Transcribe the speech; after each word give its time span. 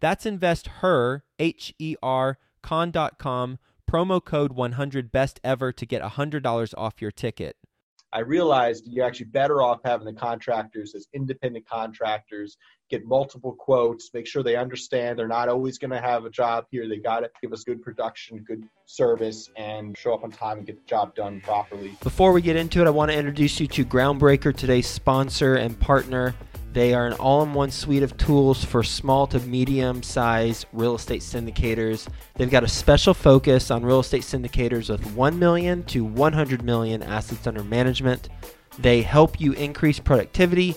That's 0.00 0.26
investher, 0.26 1.24
H 1.38 1.74
E 1.78 1.96
R, 2.02 2.38
con.com 2.62 3.58
promo 3.90 4.24
code 4.24 4.52
100 4.52 5.10
best 5.10 5.40
ever 5.42 5.72
to 5.72 5.84
get 5.84 6.00
$100 6.00 6.74
off 6.78 7.02
your 7.02 7.10
ticket. 7.10 7.56
I 8.12 8.20
realized 8.20 8.86
you're 8.86 9.06
actually 9.06 9.26
better 9.26 9.62
off 9.62 9.80
having 9.84 10.06
the 10.06 10.12
contractors 10.12 10.94
as 10.94 11.06
independent 11.12 11.68
contractors, 11.68 12.56
get 12.90 13.06
multiple 13.06 13.52
quotes, 13.52 14.10
make 14.12 14.26
sure 14.26 14.42
they 14.42 14.56
understand 14.56 15.18
they're 15.18 15.28
not 15.28 15.48
always 15.48 15.78
going 15.78 15.92
to 15.92 16.00
have 16.00 16.24
a 16.24 16.30
job 16.30 16.66
here. 16.70 16.88
They 16.88 16.98
got 16.98 17.20
to 17.20 17.30
give 17.40 17.52
us 17.52 17.62
good 17.62 17.80
production, 17.80 18.38
good 18.38 18.64
service, 18.84 19.48
and 19.56 19.96
show 19.96 20.12
up 20.12 20.24
on 20.24 20.32
time 20.32 20.58
and 20.58 20.66
get 20.66 20.76
the 20.76 20.86
job 20.86 21.14
done 21.14 21.40
properly. 21.40 21.96
Before 22.02 22.32
we 22.32 22.42
get 22.42 22.56
into 22.56 22.80
it, 22.80 22.86
I 22.86 22.90
want 22.90 23.12
to 23.12 23.16
introduce 23.16 23.60
you 23.60 23.68
to 23.68 23.84
Groundbreaker, 23.84 24.54
today's 24.54 24.88
sponsor 24.88 25.54
and 25.54 25.78
partner. 25.78 26.34
They 26.72 26.94
are 26.94 27.06
an 27.06 27.14
all 27.14 27.42
in 27.42 27.52
one 27.52 27.70
suite 27.70 28.04
of 28.04 28.16
tools 28.16 28.64
for 28.64 28.84
small 28.84 29.26
to 29.28 29.40
medium 29.40 30.02
sized 30.02 30.66
real 30.72 30.94
estate 30.94 31.22
syndicators. 31.22 32.06
They've 32.36 32.50
got 32.50 32.62
a 32.62 32.68
special 32.68 33.12
focus 33.12 33.70
on 33.72 33.84
real 33.84 34.00
estate 34.00 34.22
syndicators 34.22 34.88
with 34.88 35.04
1 35.14 35.38
million 35.38 35.82
to 35.84 36.04
100 36.04 36.62
million 36.62 37.02
assets 37.02 37.46
under 37.46 37.64
management. 37.64 38.28
They 38.78 39.02
help 39.02 39.40
you 39.40 39.52
increase 39.52 39.98
productivity 39.98 40.76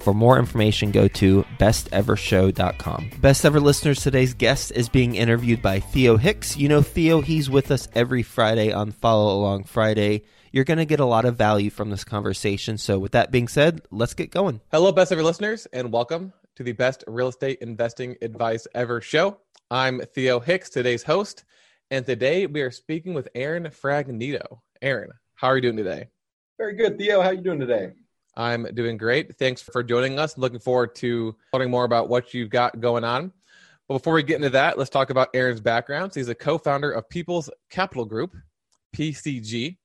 For 0.00 0.14
more 0.14 0.38
information, 0.38 0.92
go 0.92 1.08
to 1.08 1.44
bestevershow.com. 1.58 3.10
Best 3.20 3.44
ever 3.44 3.60
listeners, 3.60 4.02
today's 4.02 4.32
guest 4.32 4.72
is 4.72 4.88
being 4.88 5.14
interviewed 5.14 5.60
by 5.60 5.80
Theo 5.80 6.16
Hicks. 6.16 6.56
You 6.56 6.68
know 6.68 6.80
Theo, 6.80 7.20
he's 7.20 7.50
with 7.50 7.70
us 7.70 7.86
every 7.94 8.22
Friday 8.22 8.72
on 8.72 8.92
Follow 8.92 9.38
Along 9.38 9.64
Friday. 9.64 10.22
You're 10.52 10.64
going 10.64 10.78
to 10.78 10.86
get 10.86 11.00
a 11.00 11.04
lot 11.04 11.26
of 11.26 11.36
value 11.36 11.68
from 11.68 11.90
this 11.90 12.02
conversation. 12.02 12.78
So, 12.78 12.98
with 12.98 13.12
that 13.12 13.30
being 13.30 13.46
said, 13.46 13.82
let's 13.90 14.14
get 14.14 14.30
going. 14.30 14.62
Hello, 14.72 14.90
best 14.90 15.12
ever 15.12 15.22
listeners, 15.22 15.66
and 15.72 15.92
welcome 15.92 16.32
to 16.56 16.62
the 16.62 16.72
Best 16.72 17.04
Real 17.06 17.28
Estate 17.28 17.58
Investing 17.60 18.16
Advice 18.22 18.66
Ever 18.74 19.02
show. 19.02 19.36
I'm 19.70 20.00
Theo 20.00 20.40
Hicks, 20.40 20.70
today's 20.70 21.02
host, 21.02 21.44
and 21.90 22.06
today 22.06 22.46
we 22.46 22.62
are 22.62 22.70
speaking 22.70 23.12
with 23.12 23.28
Aaron 23.34 23.64
Fragnito. 23.64 24.60
Aaron, 24.80 25.10
how 25.34 25.48
are 25.48 25.56
you 25.56 25.62
doing 25.62 25.76
today? 25.76 26.08
Very 26.58 26.74
good, 26.74 26.98
Theo. 26.98 27.20
How 27.20 27.28
are 27.28 27.34
you 27.34 27.42
doing 27.42 27.60
today? 27.60 27.92
I'm 28.36 28.64
doing 28.74 28.96
great. 28.96 29.36
Thanks 29.36 29.60
for 29.62 29.82
joining 29.82 30.18
us. 30.18 30.38
Looking 30.38 30.60
forward 30.60 30.94
to 30.96 31.36
learning 31.52 31.70
more 31.70 31.84
about 31.84 32.08
what 32.08 32.32
you've 32.32 32.50
got 32.50 32.80
going 32.80 33.04
on. 33.04 33.32
But 33.88 33.94
before 33.94 34.14
we 34.14 34.22
get 34.22 34.36
into 34.36 34.50
that, 34.50 34.78
let's 34.78 34.90
talk 34.90 35.10
about 35.10 35.30
Aaron's 35.34 35.60
background. 35.60 36.12
So 36.12 36.20
he's 36.20 36.28
a 36.28 36.34
co 36.34 36.58
founder 36.58 36.92
of 36.92 37.08
People's 37.08 37.50
Capital 37.70 38.04
Group, 38.04 38.36
PCG. 38.94 39.76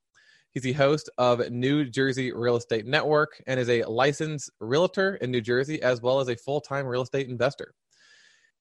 He's 0.51 0.63
the 0.63 0.73
host 0.73 1.09
of 1.17 1.49
New 1.51 1.85
Jersey 1.85 2.31
Real 2.31 2.55
Estate 2.55 2.85
Network 2.85 3.41
and 3.47 3.59
is 3.59 3.69
a 3.69 3.83
licensed 3.83 4.51
realtor 4.59 5.15
in 5.15 5.31
New 5.31 5.41
Jersey 5.41 5.81
as 5.81 6.01
well 6.01 6.19
as 6.19 6.29
a 6.29 6.35
full 6.35 6.61
time 6.61 6.85
real 6.85 7.01
estate 7.01 7.27
investor. 7.27 7.73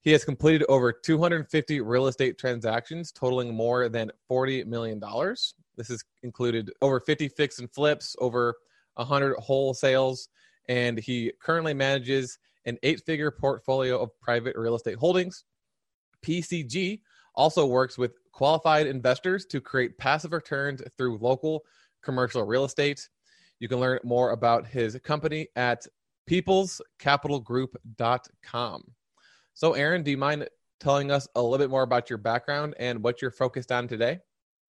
He 0.01 0.11
has 0.11 0.25
completed 0.25 0.65
over 0.67 0.91
250 0.91 1.81
real 1.81 2.07
estate 2.07 2.37
transactions 2.37 3.11
totaling 3.11 3.55
more 3.55 3.87
than 3.87 4.11
$40 4.29 4.65
million. 4.65 4.99
This 5.77 5.87
has 5.87 6.03
included 6.21 6.71
over 6.81 6.99
50 6.99 7.27
fix 7.29 7.59
and 7.59 7.71
flips, 7.71 8.15
over 8.19 8.55
100 8.95 9.37
wholesales, 9.37 10.27
and 10.67 10.97
he 10.97 11.31
currently 11.41 11.73
manages 11.73 12.37
an 12.65 12.77
eight 12.83 13.01
figure 13.05 13.31
portfolio 13.31 14.01
of 14.01 14.09
private 14.19 14.55
real 14.55 14.75
estate 14.75 14.97
holdings. 14.97 15.43
PCG 16.25 17.01
also 17.35 17.65
works 17.65 17.97
with 17.97 18.13
qualified 18.31 18.87
investors 18.87 19.45
to 19.45 19.59
create 19.61 19.97
passive 19.97 20.33
returns 20.33 20.81
through 20.97 21.17
local 21.19 21.63
commercial 22.03 22.43
real 22.43 22.65
estate. 22.65 23.07
You 23.59 23.67
can 23.67 23.79
learn 23.79 23.99
more 24.03 24.31
about 24.31 24.67
his 24.67 24.99
company 25.03 25.47
at 25.55 25.85
peoplescapitalgroup.com. 26.29 28.83
So, 29.53 29.73
Aaron, 29.73 30.03
do 30.03 30.11
you 30.11 30.17
mind 30.17 30.47
telling 30.79 31.11
us 31.11 31.27
a 31.35 31.41
little 31.41 31.57
bit 31.57 31.69
more 31.69 31.83
about 31.83 32.09
your 32.09 32.17
background 32.17 32.75
and 32.79 33.03
what 33.03 33.21
you're 33.21 33.31
focused 33.31 33.71
on 33.71 33.87
today? 33.87 34.19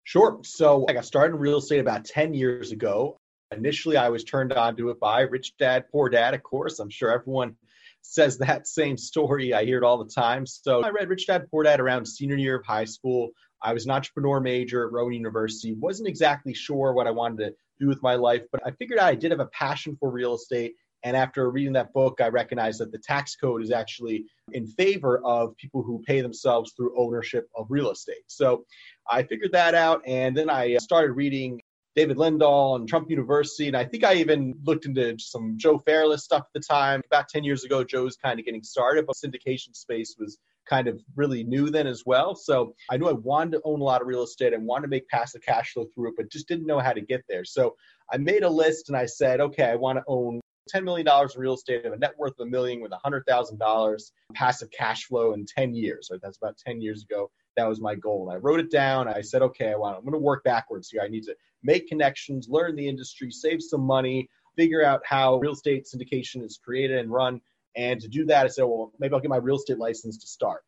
Sure. 0.03 0.39
So, 0.43 0.85
I 0.87 0.93
got 0.93 1.05
started 1.05 1.35
in 1.35 1.41
real 1.41 1.57
estate 1.57 1.79
about 1.79 2.05
10 2.05 2.33
years 2.33 2.71
ago. 2.71 3.17
Initially, 3.51 3.97
I 3.97 4.09
was 4.09 4.23
turned 4.23 4.53
on 4.53 4.75
to 4.77 4.89
it 4.89 4.99
by 4.99 5.21
Rich 5.21 5.57
Dad, 5.57 5.85
Poor 5.91 6.09
Dad, 6.09 6.33
of 6.33 6.43
course. 6.43 6.79
I'm 6.79 6.89
sure 6.89 7.11
everyone 7.11 7.55
says 8.01 8.37
that 8.37 8.67
same 8.67 8.97
story. 8.97 9.53
I 9.53 9.65
hear 9.65 9.77
it 9.77 9.83
all 9.83 10.03
the 10.03 10.11
time. 10.11 10.45
So, 10.45 10.83
I 10.83 10.89
read 10.89 11.09
Rich 11.09 11.27
Dad, 11.27 11.47
Poor 11.49 11.63
Dad 11.63 11.79
around 11.79 12.05
senior 12.05 12.37
year 12.37 12.55
of 12.55 12.65
high 12.65 12.85
school. 12.85 13.29
I 13.61 13.73
was 13.73 13.85
an 13.85 13.91
entrepreneur 13.91 14.39
major 14.39 14.85
at 14.85 14.93
Rowan 14.93 15.13
University. 15.13 15.73
Wasn't 15.73 16.07
exactly 16.07 16.53
sure 16.53 16.93
what 16.93 17.07
I 17.07 17.11
wanted 17.11 17.39
to 17.39 17.55
do 17.79 17.87
with 17.87 18.01
my 18.01 18.15
life, 18.15 18.43
but 18.51 18.61
I 18.65 18.71
figured 18.71 18.99
out 18.99 19.07
I 19.07 19.15
did 19.15 19.31
have 19.31 19.39
a 19.39 19.47
passion 19.47 19.97
for 19.99 20.09
real 20.09 20.35
estate 20.35 20.75
and 21.03 21.15
after 21.15 21.49
reading 21.49 21.73
that 21.73 21.93
book, 21.93 22.19
I 22.21 22.27
recognized 22.27 22.79
that 22.81 22.91
the 22.91 22.97
tax 22.97 23.35
code 23.35 23.63
is 23.63 23.71
actually 23.71 24.25
in 24.51 24.67
favor 24.67 25.21
of 25.23 25.55
people 25.55 25.81
who 25.81 26.03
pay 26.05 26.21
themselves 26.21 26.73
through 26.73 26.93
ownership 26.97 27.49
of 27.55 27.67
real 27.69 27.91
estate. 27.91 28.23
So 28.27 28.65
I 29.09 29.23
figured 29.23 29.53
that 29.53 29.75
out. 29.75 30.01
And 30.05 30.35
then 30.35 30.49
I 30.49 30.75
started 30.77 31.13
reading 31.13 31.61
David 31.99 32.15
Lindahl 32.15 32.77
and 32.77 32.87
Trump 32.87 33.09
University. 33.09 33.67
And 33.67 33.75
I 33.75 33.83
think 33.83 34.05
I 34.05 34.13
even 34.13 34.57
looked 34.63 34.85
into 34.85 35.17
some 35.19 35.55
Joe 35.57 35.79
Fairless 35.79 36.23
stuff 36.23 36.43
at 36.43 36.53
the 36.53 36.61
time. 36.61 37.01
About 37.07 37.27
10 37.27 37.43
years 37.43 37.65
ago, 37.65 37.83
Joe 37.83 38.05
was 38.05 38.15
kind 38.15 38.39
of 38.39 38.45
getting 38.45 38.63
started, 38.63 39.05
but 39.05 39.17
syndication 39.17 39.75
space 39.75 40.15
was 40.17 40.37
kind 40.65 40.87
of 40.87 41.01
really 41.17 41.43
new 41.43 41.69
then 41.69 41.87
as 41.87 42.03
well. 42.05 42.35
So 42.35 42.73
I 42.89 42.95
knew 42.95 43.09
I 43.09 43.11
wanted 43.11 43.57
to 43.57 43.61
own 43.65 43.81
a 43.81 43.83
lot 43.83 43.99
of 43.99 44.07
real 44.07 44.23
estate. 44.23 44.53
I 44.53 44.57
wanted 44.59 44.83
to 44.83 44.87
make 44.87 45.09
passive 45.09 45.41
cash 45.41 45.73
flow 45.73 45.87
through 45.93 46.11
it, 46.11 46.13
but 46.15 46.31
just 46.31 46.47
didn't 46.47 46.67
know 46.67 46.79
how 46.79 46.93
to 46.93 47.01
get 47.01 47.25
there. 47.27 47.43
So 47.43 47.75
I 48.09 48.15
made 48.15 48.43
a 48.43 48.49
list 48.49 48.87
and 48.87 48.97
I 48.97 49.05
said, 49.05 49.41
okay, 49.41 49.65
I 49.65 49.75
want 49.75 49.97
to 49.97 50.03
own 50.07 50.39
$10 50.73 50.85
million 50.85 51.05
in 51.05 51.41
real 51.41 51.55
estate, 51.55 51.83
have 51.83 51.91
a 51.91 51.97
net 51.97 52.17
worth 52.17 52.39
of 52.39 52.47
a 52.47 52.49
million 52.49 52.79
with 52.79 52.93
$100,000 52.93 54.11
passive 54.35 54.71
cash 54.71 55.03
flow 55.03 55.33
in 55.33 55.45
10 55.45 55.75
years. 55.75 56.07
Right? 56.09 56.21
That's 56.23 56.37
about 56.37 56.57
10 56.65 56.79
years 56.79 57.03
ago. 57.03 57.29
That 57.57 57.67
was 57.67 57.81
my 57.81 57.95
goal. 57.95 58.29
I 58.31 58.37
wrote 58.37 58.59
it 58.59 58.71
down. 58.71 59.07
I 59.07 59.21
said, 59.21 59.41
okay, 59.41 59.73
want, 59.75 59.97
I'm 59.97 60.03
going 60.03 60.13
to 60.13 60.19
work 60.19 60.43
backwards 60.43 60.89
here. 60.89 61.01
I 61.01 61.07
need 61.07 61.23
to 61.23 61.35
make 61.63 61.87
connections, 61.87 62.47
learn 62.49 62.75
the 62.75 62.87
industry, 62.87 63.31
save 63.31 63.61
some 63.61 63.81
money, 63.81 64.29
figure 64.55 64.83
out 64.83 65.01
how 65.05 65.37
real 65.39 65.53
estate 65.53 65.85
syndication 65.85 66.43
is 66.43 66.59
created 66.63 66.99
and 66.99 67.11
run. 67.11 67.41
And 67.75 67.99
to 68.01 68.07
do 68.07 68.25
that, 68.25 68.45
I 68.45 68.49
said, 68.49 68.63
well, 68.63 68.91
maybe 68.99 69.13
I'll 69.13 69.19
get 69.19 69.29
my 69.29 69.37
real 69.37 69.57
estate 69.57 69.77
license 69.77 70.17
to 70.19 70.27
start. 70.27 70.63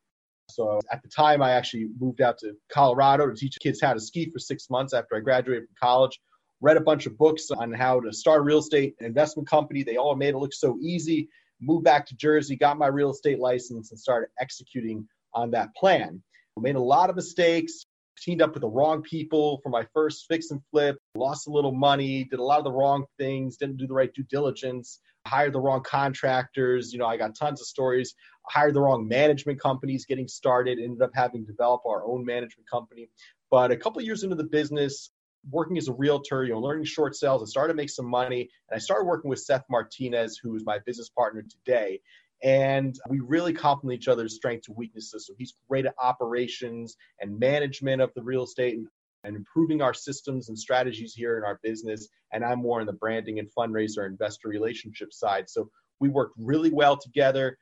So 0.49 0.81
at 0.91 1.01
the 1.01 1.07
time, 1.07 1.41
I 1.41 1.51
actually 1.51 1.87
moved 1.99 2.21
out 2.21 2.37
to 2.39 2.53
Colorado 2.69 3.29
to 3.29 3.35
teach 3.35 3.57
kids 3.61 3.79
how 3.81 3.93
to 3.93 3.99
ski 3.99 4.29
for 4.29 4.39
six 4.39 4.69
months 4.69 4.93
after 4.93 5.15
I 5.15 5.19
graduated 5.19 5.67
from 5.67 5.75
college 5.81 6.19
read 6.61 6.77
a 6.77 6.81
bunch 6.81 7.07
of 7.07 7.17
books 7.17 7.49
on 7.51 7.73
how 7.73 7.99
to 7.99 8.13
start 8.13 8.39
a 8.39 8.43
real 8.43 8.59
estate 8.59 8.95
investment 8.99 9.49
company. 9.49 9.83
They 9.83 9.97
all 9.97 10.15
made 10.15 10.35
it 10.35 10.37
look 10.37 10.53
so 10.53 10.77
easy. 10.81 11.27
Moved 11.59 11.83
back 11.83 12.05
to 12.07 12.15
Jersey, 12.15 12.55
got 12.55 12.77
my 12.77 12.87
real 12.87 13.11
estate 13.11 13.39
license, 13.39 13.91
and 13.91 13.99
started 13.99 14.29
executing 14.39 15.07
on 15.33 15.51
that 15.51 15.75
plan. 15.75 16.21
Made 16.59 16.75
a 16.75 16.81
lot 16.81 17.09
of 17.09 17.15
mistakes, 17.15 17.85
teamed 18.17 18.41
up 18.41 18.53
with 18.53 18.61
the 18.61 18.67
wrong 18.67 19.01
people 19.01 19.59
for 19.63 19.69
my 19.69 19.85
first 19.93 20.25
fix 20.27 20.51
and 20.51 20.61
flip, 20.69 20.97
lost 21.15 21.47
a 21.47 21.51
little 21.51 21.71
money, 21.71 22.25
did 22.25 22.39
a 22.39 22.43
lot 22.43 22.59
of 22.59 22.65
the 22.65 22.71
wrong 22.71 23.05
things, 23.17 23.57
didn't 23.57 23.77
do 23.77 23.87
the 23.87 23.93
right 23.93 24.13
due 24.13 24.23
diligence, 24.23 24.99
hired 25.25 25.53
the 25.53 25.59
wrong 25.59 25.81
contractors. 25.81 26.91
You 26.91 26.99
know, 26.99 27.07
I 27.07 27.17
got 27.17 27.35
tons 27.35 27.61
of 27.61 27.67
stories. 27.67 28.13
Hired 28.47 28.73
the 28.73 28.81
wrong 28.81 29.07
management 29.07 29.59
companies 29.59 30.05
getting 30.05 30.27
started, 30.27 30.79
ended 30.79 31.01
up 31.01 31.11
having 31.13 31.45
to 31.45 31.51
develop 31.51 31.81
our 31.85 32.05
own 32.05 32.25
management 32.25 32.69
company. 32.69 33.07
But 33.49 33.71
a 33.71 33.77
couple 33.77 34.01
years 34.01 34.23
into 34.23 34.35
the 34.35 34.43
business, 34.43 35.11
working 35.49 35.77
as 35.77 35.87
a 35.87 35.93
realtor, 35.93 36.43
you 36.43 36.53
know, 36.53 36.59
learning 36.59 36.85
short 36.85 37.15
sales. 37.15 37.41
I 37.41 37.45
started 37.45 37.73
to 37.73 37.77
make 37.77 37.89
some 37.89 38.07
money, 38.07 38.49
and 38.69 38.75
I 38.75 38.79
started 38.79 39.05
working 39.05 39.29
with 39.29 39.39
Seth 39.39 39.63
Martinez, 39.69 40.39
who 40.41 40.55
is 40.55 40.65
my 40.65 40.79
business 40.85 41.09
partner 41.09 41.43
today. 41.43 42.01
And 42.43 42.97
we 43.07 43.19
really 43.19 43.53
complement 43.53 44.01
each 44.01 44.07
other's 44.07 44.35
strengths 44.35 44.67
and 44.67 44.75
weaknesses. 44.75 45.27
So 45.27 45.33
he's 45.37 45.53
great 45.69 45.85
at 45.85 45.93
operations 46.01 46.95
and 47.19 47.37
management 47.37 48.01
of 48.01 48.11
the 48.15 48.23
real 48.23 48.43
estate 48.43 48.77
and, 48.77 48.87
and 49.23 49.35
improving 49.35 49.81
our 49.81 49.93
systems 49.93 50.49
and 50.49 50.57
strategies 50.57 51.13
here 51.13 51.37
in 51.37 51.43
our 51.43 51.59
business. 51.61 52.07
And 52.33 52.43
I'm 52.43 52.59
more 52.59 52.81
in 52.81 52.87
the 52.87 52.93
branding 52.93 53.37
and 53.39 53.47
fundraiser 53.55 54.07
investor 54.07 54.49
relationship 54.49 55.13
side. 55.13 55.49
So 55.49 55.69
we 55.99 56.09
worked 56.09 56.33
really 56.37 56.71
well 56.71 56.97
together. 56.97 57.57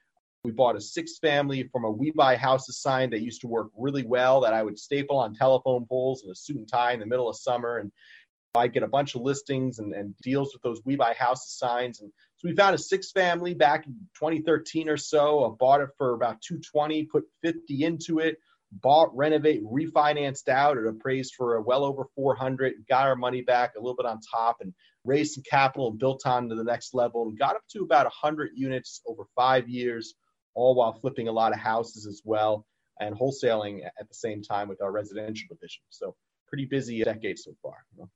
We 0.45 0.51
bought 0.51 0.77
a 0.77 0.81
six 0.81 1.19
family 1.19 1.67
from 1.69 1.83
a 1.83 1.91
We 1.91 2.11
Buy 2.11 2.37
Houses 2.37 2.81
sign 2.81 3.09
that 3.09 3.19
used 3.19 3.41
to 3.41 3.47
work 3.47 3.71
really 3.77 4.03
well 4.03 4.39
that 4.41 4.53
I 4.53 4.63
would 4.63 4.79
staple 4.79 5.17
on 5.17 5.35
telephone 5.35 5.85
poles 5.85 6.23
in 6.23 6.31
a 6.31 6.35
suit 6.35 6.55
and 6.55 6.67
tie 6.67 6.93
in 6.93 7.01
the 7.01 7.05
middle 7.05 7.27
of 7.27 7.35
summer. 7.35 7.79
And 7.79 7.91
I'd 8.55 8.71
get 8.71 8.83
a 8.83 8.87
bunch 8.87 9.15
of 9.15 9.21
listings 9.21 9.79
and, 9.79 9.93
and 9.93 10.15
deals 10.23 10.53
with 10.53 10.61
those 10.61 10.79
We 10.85 10.95
Buy 10.95 11.13
Houses 11.13 11.57
signs. 11.57 11.99
And 11.99 12.13
so 12.39 12.47
we 12.47 12.55
found 12.55 12.73
a 12.73 12.77
six 12.77 13.11
family 13.11 13.53
back 13.53 13.85
in 13.85 13.93
2013 14.17 14.87
or 14.87 14.95
so. 14.95 15.45
I 15.45 15.49
bought 15.59 15.81
it 15.81 15.89
for 15.97 16.13
about 16.13 16.41
220, 16.41 17.03
put 17.03 17.25
50 17.43 17.83
into 17.83 18.19
it, 18.19 18.37
bought, 18.71 19.13
renovate, 19.13 19.61
refinanced 19.65 20.47
out. 20.47 20.77
It 20.77 20.87
appraised 20.87 21.33
for 21.35 21.59
uh, 21.59 21.61
well 21.61 21.83
over 21.83 22.05
400, 22.15 22.75
got 22.87 23.07
our 23.07 23.17
money 23.17 23.41
back 23.41 23.73
a 23.75 23.81
little 23.81 23.97
bit 23.97 24.05
on 24.05 24.21
top 24.33 24.57
and 24.61 24.73
raised 25.03 25.33
some 25.33 25.43
capital 25.49 25.89
and 25.89 25.99
built 25.99 26.25
on 26.25 26.47
to 26.47 26.55
the 26.55 26.63
next 26.63 26.93
level 26.93 27.27
and 27.27 27.37
got 27.37 27.57
up 27.57 27.63
to 27.71 27.83
about 27.83 28.05
100 28.05 28.51
units 28.55 29.01
over 29.05 29.23
five 29.35 29.67
years 29.67 30.13
all 30.55 30.75
while 30.75 30.93
flipping 30.93 31.27
a 31.27 31.33
lot 31.33 31.51
of 31.51 31.59
houses 31.59 32.07
as 32.07 32.21
well 32.23 32.65
and 33.01 33.13
wholesaling 33.15 33.85
at 33.85 34.07
the 34.07 34.13
same 34.13 34.41
time 34.41 34.69
with 34.69 34.81
our 34.81 34.93
residential 34.93 35.47
division. 35.49 35.81
So 35.89 36.15
pretty 36.47 36.65
busy 36.65 37.03
decade 37.03 37.37
so 37.37 37.51
far. 37.61 37.75
You 37.93 38.03
know? 38.03 38.09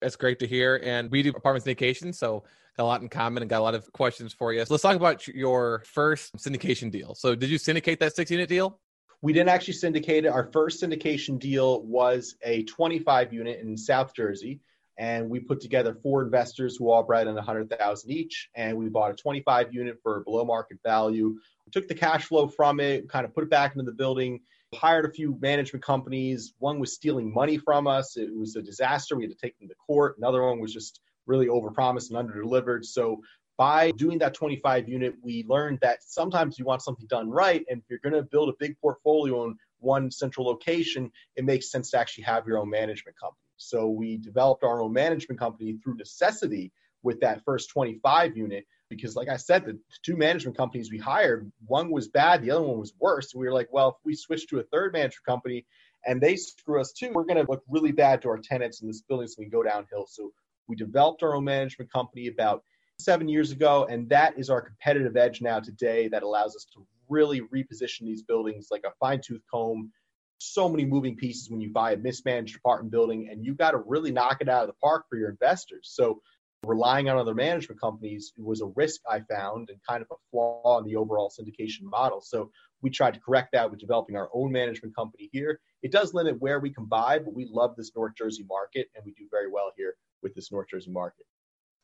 That's 0.00 0.16
great 0.16 0.40
to 0.40 0.48
hear. 0.48 0.80
And 0.82 1.12
we 1.12 1.22
do 1.22 1.30
apartment 1.30 1.64
syndication, 1.64 2.12
so 2.12 2.42
got 2.76 2.84
a 2.84 2.86
lot 2.86 3.02
in 3.02 3.08
common 3.08 3.42
and 3.42 3.50
got 3.50 3.60
a 3.60 3.62
lot 3.62 3.74
of 3.74 3.90
questions 3.92 4.32
for 4.32 4.52
you. 4.52 4.64
So 4.64 4.74
let's 4.74 4.82
talk 4.82 4.96
about 4.96 5.26
your 5.28 5.82
first 5.86 6.36
syndication 6.36 6.90
deal. 6.90 7.14
So 7.14 7.34
did 7.34 7.50
you 7.50 7.58
syndicate 7.58 8.00
that 8.00 8.14
six 8.14 8.30
unit 8.30 8.48
deal? 8.48 8.80
We 9.20 9.32
didn't 9.32 9.50
actually 9.50 9.74
syndicate 9.74 10.24
it. 10.24 10.28
Our 10.28 10.50
first 10.52 10.82
syndication 10.82 11.38
deal 11.38 11.82
was 11.82 12.34
a 12.42 12.64
25 12.64 13.32
unit 13.32 13.60
in 13.60 13.76
South 13.76 14.14
Jersey 14.14 14.60
and 14.98 15.28
we 15.28 15.40
put 15.40 15.60
together 15.60 15.94
four 16.02 16.22
investors 16.22 16.76
who 16.76 16.90
all 16.90 17.02
brought 17.02 17.26
in 17.26 17.34
100,000 17.34 18.10
each, 18.10 18.50
and 18.54 18.76
we 18.76 18.88
bought 18.88 19.10
a 19.10 19.14
25 19.14 19.72
unit 19.72 19.98
for 20.02 20.20
below 20.20 20.44
market 20.44 20.78
value. 20.84 21.36
We 21.66 21.70
took 21.72 21.88
the 21.88 21.94
cash 21.94 22.26
flow 22.26 22.46
from 22.46 22.78
it, 22.80 23.08
kind 23.08 23.24
of 23.24 23.34
put 23.34 23.44
it 23.44 23.50
back 23.50 23.72
into 23.72 23.84
the 23.84 23.96
building, 23.96 24.40
hired 24.74 25.04
a 25.04 25.10
few 25.10 25.38
management 25.40 25.82
companies. 25.84 26.54
One 26.58 26.78
was 26.78 26.92
stealing 26.92 27.32
money 27.32 27.58
from 27.58 27.86
us. 27.86 28.16
It 28.16 28.30
was 28.34 28.56
a 28.56 28.62
disaster. 28.62 29.16
We 29.16 29.24
had 29.24 29.32
to 29.32 29.36
take 29.36 29.58
them 29.58 29.68
to 29.68 29.74
court. 29.74 30.18
Another 30.18 30.42
one 30.42 30.60
was 30.60 30.72
just 30.72 31.00
really 31.26 31.46
overpromised 31.46 32.10
and 32.10 32.28
underdelivered. 32.28 32.84
So 32.84 33.20
by 33.58 33.90
doing 33.92 34.18
that 34.18 34.34
25 34.34 34.88
unit, 34.88 35.14
we 35.22 35.44
learned 35.48 35.78
that 35.82 36.02
sometimes 36.02 36.58
you 36.58 36.64
want 36.64 36.82
something 36.82 37.06
done 37.06 37.30
right. 37.30 37.64
And 37.68 37.80
if 37.80 37.84
you're 37.88 37.98
going 37.98 38.14
to 38.14 38.22
build 38.22 38.48
a 38.48 38.54
big 38.58 38.76
portfolio 38.80 39.44
in 39.44 39.56
one 39.78 40.10
central 40.10 40.46
location, 40.46 41.10
it 41.36 41.44
makes 41.44 41.70
sense 41.70 41.90
to 41.90 41.98
actually 41.98 42.24
have 42.24 42.46
your 42.46 42.58
own 42.58 42.70
management 42.70 43.16
company. 43.18 43.38
So 43.56 43.88
we 43.88 44.16
developed 44.16 44.64
our 44.64 44.82
own 44.82 44.92
management 44.92 45.38
company 45.38 45.78
through 45.82 45.96
necessity 45.96 46.72
with 47.02 47.20
that 47.20 47.44
first 47.44 47.70
25 47.70 48.36
unit 48.36 48.64
because 48.88 49.16
like 49.16 49.28
I 49.28 49.36
said, 49.36 49.64
the 49.64 49.78
two 50.02 50.16
management 50.16 50.56
companies 50.56 50.90
we 50.90 50.98
hired, 50.98 51.50
one 51.66 51.90
was 51.90 52.08
bad, 52.08 52.42
the 52.42 52.50
other 52.50 52.62
one 52.62 52.78
was 52.78 52.92
worse. 52.98 53.34
We 53.34 53.46
were 53.46 53.52
like, 53.52 53.68
well, 53.72 53.88
if 53.88 53.94
we 54.04 54.14
switch 54.14 54.46
to 54.48 54.58
a 54.58 54.64
third 54.64 54.92
management 54.92 55.24
company 55.24 55.66
and 56.04 56.20
they 56.20 56.36
screw 56.36 56.80
us 56.80 56.92
too, 56.92 57.10
we're 57.12 57.24
going 57.24 57.44
to 57.44 57.50
look 57.50 57.62
really 57.68 57.92
bad 57.92 58.22
to 58.22 58.28
our 58.28 58.38
tenants 58.38 58.82
in 58.82 58.88
this 58.88 59.02
building 59.02 59.28
so 59.28 59.36
we 59.38 59.46
go 59.46 59.62
downhill. 59.62 60.06
So 60.06 60.32
we 60.72 60.76
developed 60.76 61.22
our 61.22 61.34
own 61.34 61.44
management 61.44 61.92
company 61.92 62.28
about 62.28 62.64
seven 62.98 63.28
years 63.28 63.50
ago, 63.50 63.86
and 63.90 64.08
that 64.08 64.38
is 64.38 64.48
our 64.48 64.62
competitive 64.62 65.18
edge 65.18 65.42
now 65.42 65.60
today 65.60 66.08
that 66.08 66.22
allows 66.22 66.56
us 66.56 66.64
to 66.72 66.86
really 67.10 67.42
reposition 67.42 68.06
these 68.06 68.22
buildings 68.22 68.68
like 68.70 68.84
a 68.86 68.92
fine 68.98 69.20
tooth 69.22 69.42
comb 69.52 69.92
so 70.38 70.68
many 70.68 70.84
moving 70.84 71.14
pieces 71.14 71.50
when 71.50 71.60
you 71.60 71.70
buy 71.70 71.92
a 71.92 71.96
mismanaged 71.96 72.56
apartment 72.56 72.90
building, 72.90 73.28
and 73.30 73.44
you 73.44 73.54
got 73.54 73.72
to 73.72 73.78
really 73.86 74.10
knock 74.10 74.38
it 74.40 74.48
out 74.48 74.62
of 74.62 74.68
the 74.68 74.74
park 74.82 75.04
for 75.08 75.16
your 75.16 75.28
investors. 75.28 75.90
So 75.92 76.20
relying 76.64 77.08
on 77.08 77.18
other 77.18 77.34
management 77.34 77.80
companies 77.80 78.32
was 78.36 78.60
a 78.62 78.72
risk 78.74 79.02
I 79.08 79.20
found 79.20 79.68
and 79.68 79.78
kind 79.86 80.02
of 80.02 80.08
a 80.10 80.16
flaw 80.30 80.78
in 80.78 80.84
the 80.84 80.96
overall 80.96 81.30
syndication 81.30 81.82
model. 81.82 82.20
So 82.22 82.50
we 82.80 82.90
tried 82.90 83.14
to 83.14 83.20
correct 83.20 83.50
that 83.52 83.70
with 83.70 83.78
developing 83.78 84.16
our 84.16 84.30
own 84.32 84.50
management 84.50 84.96
company 84.96 85.28
here. 85.32 85.60
It 85.82 85.92
does 85.92 86.14
limit 86.14 86.40
where 86.40 86.60
we 86.60 86.72
can 86.72 86.86
buy, 86.86 87.18
but 87.18 87.34
we 87.34 87.46
love 87.48 87.76
this 87.76 87.92
North 87.94 88.14
Jersey 88.16 88.44
market 88.48 88.88
and 88.96 89.04
we 89.04 89.12
do 89.12 89.28
very 89.30 89.50
well 89.50 89.70
here 89.76 89.94
with 90.22 90.34
this 90.34 90.52
North 90.52 90.68
Jersey 90.70 90.90
market. 90.90 91.26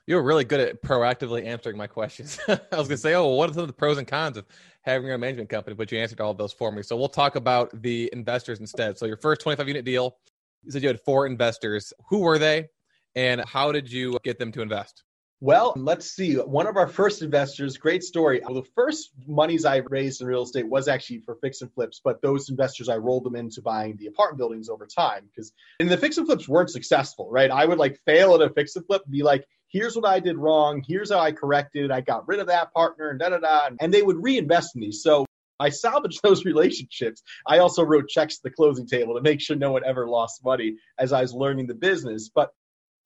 You 0.06 0.16
were 0.16 0.22
really 0.22 0.44
good 0.44 0.60
at 0.60 0.82
proactively 0.82 1.44
answering 1.44 1.76
my 1.76 1.86
questions. 1.86 2.38
I 2.48 2.58
was 2.72 2.88
going 2.88 2.88
to 2.88 2.96
say, 2.96 3.14
oh, 3.14 3.26
well, 3.26 3.36
what 3.36 3.50
are 3.50 3.52
some 3.52 3.62
of 3.62 3.66
the 3.68 3.74
pros 3.74 3.98
and 3.98 4.06
cons 4.06 4.38
of 4.38 4.46
having 4.82 5.06
your 5.06 5.18
management 5.18 5.50
company? 5.50 5.74
But 5.76 5.92
you 5.92 5.98
answered 5.98 6.20
all 6.20 6.30
of 6.30 6.38
those 6.38 6.52
for 6.52 6.72
me. 6.72 6.82
So 6.82 6.96
we'll 6.96 7.08
talk 7.08 7.36
about 7.36 7.82
the 7.82 8.08
investors 8.12 8.58
instead. 8.58 8.96
So 8.96 9.04
your 9.04 9.18
first 9.18 9.42
25 9.42 9.68
unit 9.68 9.84
deal, 9.84 10.16
you 10.62 10.70
said 10.70 10.82
you 10.82 10.88
had 10.88 11.00
four 11.04 11.26
investors. 11.26 11.92
Who 12.08 12.20
were 12.20 12.38
they, 12.38 12.68
and 13.16 13.42
how 13.44 13.70
did 13.70 13.92
you 13.92 14.18
get 14.24 14.38
them 14.38 14.50
to 14.52 14.62
invest? 14.62 15.04
Well, 15.40 15.72
let's 15.76 16.10
see. 16.10 16.34
One 16.34 16.66
of 16.66 16.76
our 16.76 16.88
first 16.88 17.22
investors, 17.22 17.76
great 17.76 18.02
story. 18.02 18.40
The 18.40 18.64
first 18.74 19.12
monies 19.28 19.64
I 19.64 19.76
raised 19.76 20.20
in 20.20 20.26
real 20.26 20.42
estate 20.42 20.68
was 20.68 20.88
actually 20.88 21.20
for 21.20 21.36
fix 21.36 21.62
and 21.62 21.72
flips, 21.72 22.00
but 22.02 22.20
those 22.22 22.50
investors, 22.50 22.88
I 22.88 22.96
rolled 22.96 23.22
them 23.22 23.36
into 23.36 23.62
buying 23.62 23.96
the 23.98 24.08
apartment 24.08 24.38
buildings 24.38 24.68
over 24.68 24.84
time 24.84 25.28
because 25.30 25.52
and 25.78 25.88
the 25.88 25.96
fix 25.96 26.16
and 26.18 26.26
flips 26.26 26.48
weren't 26.48 26.70
successful, 26.70 27.30
right? 27.30 27.52
I 27.52 27.66
would 27.66 27.78
like 27.78 28.00
fail 28.04 28.34
at 28.34 28.42
a 28.42 28.52
fix 28.52 28.74
and 28.74 28.84
flip, 28.86 29.02
be 29.08 29.22
like, 29.22 29.46
here's 29.68 29.94
what 29.94 30.06
I 30.06 30.18
did 30.18 30.36
wrong, 30.36 30.82
here's 30.84 31.12
how 31.12 31.20
I 31.20 31.30
corrected, 31.30 31.92
I 31.92 32.00
got 32.00 32.26
rid 32.26 32.40
of 32.40 32.48
that 32.48 32.72
partner, 32.72 33.10
and 33.10 33.20
da 33.20 33.28
da 33.28 33.38
da. 33.38 33.70
And 33.80 33.94
they 33.94 34.02
would 34.02 34.20
reinvest 34.20 34.74
in 34.74 34.80
these. 34.80 35.04
So 35.04 35.24
I 35.60 35.68
salvaged 35.68 36.20
those 36.24 36.44
relationships. 36.44 37.22
I 37.46 37.58
also 37.58 37.84
wrote 37.84 38.08
checks 38.08 38.36
to 38.36 38.42
the 38.44 38.50
closing 38.50 38.88
table 38.88 39.14
to 39.14 39.22
make 39.22 39.40
sure 39.40 39.54
no 39.56 39.70
one 39.70 39.84
ever 39.84 40.08
lost 40.08 40.44
money 40.44 40.76
as 40.98 41.12
I 41.12 41.22
was 41.22 41.32
learning 41.32 41.68
the 41.68 41.74
business. 41.74 42.28
But 42.28 42.50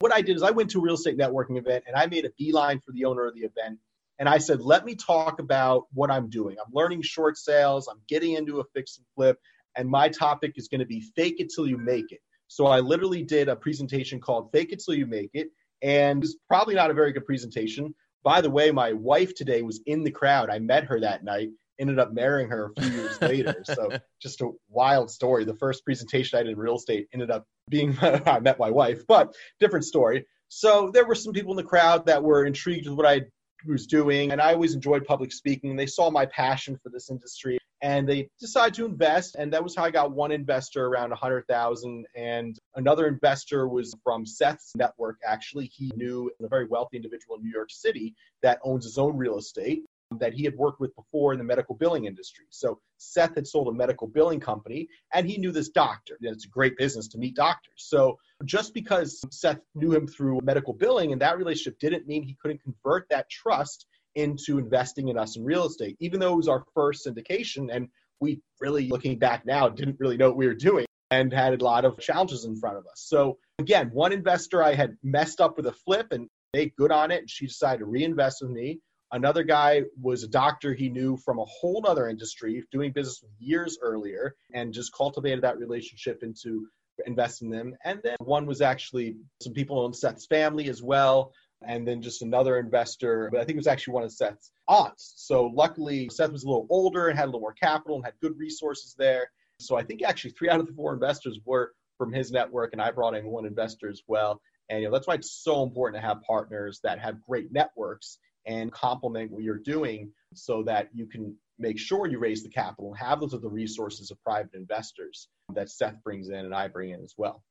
what 0.03 0.13
I 0.13 0.21
did 0.21 0.35
is 0.35 0.43
I 0.43 0.51
went 0.51 0.69
to 0.71 0.79
a 0.79 0.83
real 0.83 0.95
estate 0.95 1.17
networking 1.17 1.57
event 1.57 1.85
and 1.87 1.95
I 1.95 2.07
made 2.07 2.25
a 2.25 2.31
beeline 2.37 2.81
for 2.81 2.91
the 2.91 3.05
owner 3.05 3.25
of 3.25 3.37
the 3.37 3.43
event. 3.43 3.79
And 4.19 4.29
I 4.29 4.39
said, 4.39 4.61
let 4.61 4.85
me 4.85 4.97
talk 4.97 5.39
about 5.39 5.85
what 5.95 6.11
I'm 6.11 6.29
doing. 6.29 6.57
I'm 6.59 6.73
learning 6.73 7.03
short 7.03 7.39
sales, 7.39 7.87
I'm 7.87 8.01
getting 8.09 8.33
into 8.33 8.59
a 8.59 8.65
fix 8.75 8.99
and 8.99 9.07
flip, 9.15 9.39
and 9.77 9.89
my 9.89 10.09
topic 10.09 10.55
is 10.57 10.67
going 10.67 10.81
to 10.81 10.87
be 10.87 11.01
fake 11.15 11.37
it 11.39 11.53
till 11.55 11.69
you 11.69 11.79
make 11.79 12.11
it. 12.11 12.19
So 12.49 12.67
I 12.67 12.81
literally 12.81 13.23
did 13.23 13.49
a 13.49 13.55
presentation 13.55 14.21
called 14.21 14.51
Fake 14.51 14.73
It 14.73 14.83
Till 14.85 14.95
You 14.95 15.07
Make 15.07 15.31
It. 15.35 15.51
And 15.83 16.23
it's 16.23 16.37
probably 16.49 16.75
not 16.75 16.91
a 16.91 16.95
very 16.95 17.13
good 17.13 17.25
presentation. 17.25 17.95
By 18.25 18.41
the 18.41 18.51
way, 18.51 18.73
my 18.73 18.93
wife 18.95 19.37
today 19.37 19.63
was 19.63 19.81
in 19.87 20.03
the 20.03 20.11
crowd. 20.11 20.51
I 20.51 20.59
met 20.59 20.85
her 20.85 20.99
that 21.01 21.23
night 21.23 21.51
ended 21.79 21.99
up 21.99 22.13
marrying 22.13 22.49
her 22.49 22.73
a 22.77 22.81
few 22.81 22.93
years 22.93 23.21
later. 23.21 23.63
So 23.65 23.91
just 24.21 24.41
a 24.41 24.51
wild 24.69 25.11
story. 25.11 25.45
The 25.45 25.57
first 25.57 25.85
presentation 25.85 26.39
I 26.39 26.43
did 26.43 26.53
in 26.53 26.59
real 26.59 26.77
estate 26.77 27.09
ended 27.13 27.31
up 27.31 27.47
being 27.69 27.97
I 28.03 28.41
met 28.41 28.59
my 28.59 28.71
wife, 28.71 29.07
but 29.07 29.35
different 29.61 29.85
story. 29.85 30.27
So 30.49 30.91
there 30.93 31.07
were 31.07 31.15
some 31.15 31.33
people 31.33 31.53
in 31.53 31.57
the 31.57 31.63
crowd 31.63 32.07
that 32.07 32.23
were 32.23 32.45
intrigued 32.45 32.87
with 32.87 32.97
what 32.97 33.07
I 33.07 33.23
was 33.67 33.87
doing, 33.87 34.33
and 34.33 34.41
I 34.41 34.53
always 34.53 34.75
enjoyed 34.75 35.05
public 35.05 35.33
speaking. 35.33 35.77
They 35.77 35.87
saw 35.87 36.11
my 36.11 36.27
passion 36.27 36.79
for 36.83 36.91
this 36.91 37.11
industry, 37.11 37.59
and 37.81 38.07
they 38.09 38.29
decided 38.39 38.75
to 38.75 38.85
invest. 38.85 39.37
And 39.37 39.53
that 39.53 39.63
was 39.63 39.75
how 39.75 39.85
I 39.85 39.91
got 39.91 40.13
one 40.13 40.31
investor 40.31 40.87
around 40.87 41.13
a 41.13 41.17
hundred 41.17 41.47
thousand, 41.49 42.07
and 42.15 42.59
another 42.75 43.07
investor 43.07 43.69
was 43.69 43.95
from 44.05 44.27
Seth's 44.27 44.73
network. 44.77 45.17
Actually, 45.25 45.71
he 45.75 45.91
knew 45.97 46.31
a 46.43 46.49
very 46.49 46.67
wealthy 46.67 46.97
individual 46.97 47.37
in 47.37 47.43
New 47.43 47.53
York 47.53 47.71
City 47.71 48.15
that 48.43 48.61
owns 48.63 48.85
his 48.85 48.99
own 48.99 49.17
real 49.17 49.39
estate 49.39 49.85
that 50.19 50.35
he 50.35 50.45
had 50.45 50.55
worked 50.57 50.81
with 50.81 50.95
before 50.97 51.33
in 51.33 51.39
the 51.39 51.45
medical 51.45 51.75
billing 51.75 52.07
industry. 52.07 52.45
So 52.51 52.79
Seth 52.99 53.35
had 53.35 53.47
sold 53.47 53.69
a 53.69 53.73
medical 53.73 54.07
billing 54.07 54.41
company 54.41 54.89
and 55.13 55.29
he 55.29 55.39
knew 55.39 55.53
this 55.53 55.69
doctor. 55.69 56.17
And 56.21 56.35
it's 56.35 56.47
a 56.47 56.49
great 56.49 56.77
business 56.77 57.09
to 57.09 57.19
meet 57.19 57.35
doctors. 57.35 57.75
So 57.77 58.19
just 58.45 58.75
because 58.75 59.21
Seth 59.31 59.61
knew 59.75 59.93
him 59.93 60.07
through 60.07 60.41
medical 60.43 60.73
billing 60.73 61.13
and 61.13 61.21
that 61.23 61.39
relationship 61.39 61.79
didn't 61.79 62.07
mean 62.07 62.23
he 62.23 62.37
couldn't 62.41 62.63
convert 62.63 63.09
that 63.11 63.31
trust 63.31 63.87
into 64.15 64.59
investing 64.59 65.09
in 65.09 65.17
us 65.17 65.37
in 65.37 65.45
real 65.45 65.67
estate, 65.67 65.97
even 66.01 66.21
though 66.21 66.35
it 66.35 66.37
was 66.37 66.49
our 66.49 66.65
first 66.75 67.07
syndication. 67.07 67.75
And 67.75 67.89
we 68.21 68.41
really, 68.61 68.89
looking 68.89 69.19
back 69.19 69.47
now, 69.47 69.69
didn't 69.69 69.99
really 69.99 70.17
know 70.17 70.29
what 70.29 70.37
we 70.37 70.47
were 70.47 70.55
doing 70.55 70.87
and 71.11 71.33
had 71.33 71.61
a 71.61 71.65
lot 71.65 71.85
of 71.85 71.99
challenges 71.99 72.45
in 72.45 72.57
front 72.57 72.77
of 72.77 72.87
us. 72.87 73.05
So 73.07 73.39
again, 73.59 73.91
one 73.93 74.13
investor 74.13 74.63
I 74.63 74.75
had 74.75 74.97
messed 75.03 75.41
up 75.41 75.57
with 75.57 75.67
a 75.67 75.73
flip 75.73 76.09
and 76.11 76.29
made 76.55 76.75
good 76.77 76.93
on 76.93 77.11
it. 77.11 77.21
And 77.21 77.31
she 77.31 77.47
decided 77.47 77.81
to 77.81 77.87
reinvest 77.87 78.43
with 78.43 78.51
me. 78.51 78.81
Another 79.13 79.43
guy 79.43 79.83
was 80.01 80.23
a 80.23 80.29
doctor 80.29 80.73
he 80.73 80.89
knew 80.89 81.19
from 81.19 81.39
a 81.39 81.45
whole 81.45 81.85
other 81.87 82.09
industry, 82.09 82.65
doing 82.73 82.93
business 82.93 83.23
years 83.39 83.79
earlier, 83.83 84.35
and 84.55 84.73
just 84.73 84.95
cultivated 84.95 85.43
that 85.43 85.59
relationship 85.59 86.23
into 86.23 86.67
investing 87.07 87.53
in 87.53 87.59
them. 87.59 87.77
And 87.85 88.01
then 88.03 88.17
one 88.21 88.47
was 88.47 88.63
actually 88.63 89.17
some 89.43 89.53
people 89.53 89.85
in 89.87 89.93
Seth's 89.93 90.27
family 90.27 90.69
as 90.69 90.83
well. 90.83 91.33
And 91.65 91.87
then 91.87 92.03
just 92.03 92.23
another 92.23 92.59
investor, 92.59 93.29
but 93.31 93.41
I 93.41 93.45
think 93.45 93.57
it 93.57 93.61
was 93.61 93.67
actually 93.69 93.95
one 93.95 94.03
of 94.03 94.13
Seth's 94.13 94.51
aunts. 94.67 95.13
So 95.17 95.45
luckily, 95.47 96.09
Seth 96.09 96.33
was 96.33 96.43
a 96.43 96.49
little 96.49 96.67
older 96.71 97.09
and 97.09 97.17
had 97.17 97.27
a 97.27 97.27
little 97.27 97.41
more 97.41 97.53
capital 97.53 97.97
and 97.97 98.05
had 98.05 98.15
good 98.21 98.37
resources 98.37 98.95
there. 98.99 99.31
So 99.61 99.77
I 99.77 99.85
think 99.85 100.03
actually 100.03 100.31
three 100.31 100.49
out 100.51 100.59
of 100.59 100.67
the 100.67 100.73
four 100.73 100.93
investors 100.93 101.39
were 101.45 101.73
from 101.99 102.13
his 102.13 102.33
network, 102.33 102.73
and 102.73 102.83
I 102.83 102.91
brought 102.91 103.15
in 103.15 103.27
one 103.27 103.47
investor 103.47 103.89
as 103.89 104.03
well. 104.09 104.41
And 104.71 104.81
you 104.81 104.89
know, 104.89 104.93
that's 104.93 105.07
why 105.07 105.15
it's 105.15 105.31
so 105.31 105.63
important 105.63 106.03
to 106.03 106.09
have 106.09 106.23
partners 106.23 106.81
that 106.83 106.99
have 106.99 107.23
great 107.23 107.53
networks 107.53 108.19
and 108.47 108.73
complement 108.73 109.31
what 109.31 109.43
you're 109.43 109.59
doing 109.59 110.11
so 110.35 110.63
that 110.65 110.89
you 110.93 111.07
can 111.07 111.35
make 111.59 111.79
sure 111.79 112.07
you 112.07 112.19
raise 112.19 112.43
the 112.43 112.49
capital 112.49 112.91
and 112.91 112.99
have 112.99 113.21
those 113.21 113.33
the 113.33 113.49
resources 113.49 114.11
of 114.11 114.23
private 114.23 114.55
investors 114.55 115.29
that 115.55 115.71
Seth 115.71 116.03
brings 116.03 116.29
in 116.29 116.37
and 116.37 116.55
I 116.55 116.69
bring 116.69 116.91
in 116.91 117.03
as 117.03 117.15
well. 117.17 117.43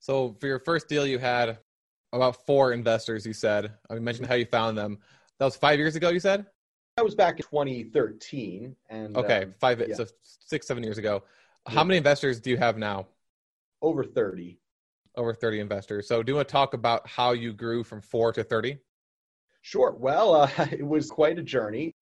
So 0.00 0.36
for 0.40 0.46
your 0.46 0.58
first 0.58 0.88
deal, 0.88 1.06
you 1.06 1.18
had 1.18 1.58
about 2.12 2.44
four 2.46 2.72
investors. 2.72 3.26
You 3.26 3.32
said 3.32 3.72
I 3.90 3.94
mentioned 3.94 4.26
how 4.26 4.34
you 4.34 4.46
found 4.46 4.76
them. 4.76 4.98
That 5.38 5.44
was 5.44 5.56
five 5.56 5.78
years 5.78 5.96
ago. 5.96 6.10
You 6.10 6.20
said 6.20 6.46
that 6.96 7.04
was 7.04 7.14
back 7.14 7.36
in 7.36 7.44
2013. 7.44 8.76
And 8.90 9.16
okay, 9.16 9.44
um, 9.44 9.54
five 9.60 9.82
yeah. 9.86 9.94
so 9.94 10.06
six 10.22 10.66
seven 10.66 10.82
years 10.82 10.98
ago. 10.98 11.22
How 11.66 11.80
yeah. 11.80 11.84
many 11.84 11.96
investors 11.98 12.40
do 12.40 12.50
you 12.50 12.56
have 12.56 12.76
now? 12.76 13.06
Over 13.80 14.04
30. 14.04 14.58
Over 15.16 15.34
30 15.34 15.60
investors. 15.60 16.08
So 16.08 16.22
do 16.22 16.32
you 16.32 16.36
want 16.36 16.48
to 16.48 16.52
talk 16.52 16.74
about 16.74 17.06
how 17.06 17.32
you 17.32 17.52
grew 17.52 17.84
from 17.84 18.00
four 18.00 18.32
to 18.32 18.42
30? 18.42 18.78
Sure. 19.62 19.96
Well, 19.98 20.34
uh, 20.34 20.50
it 20.70 20.86
was 20.86 21.10
quite 21.10 21.38
a 21.38 21.42
journey, 21.42 21.94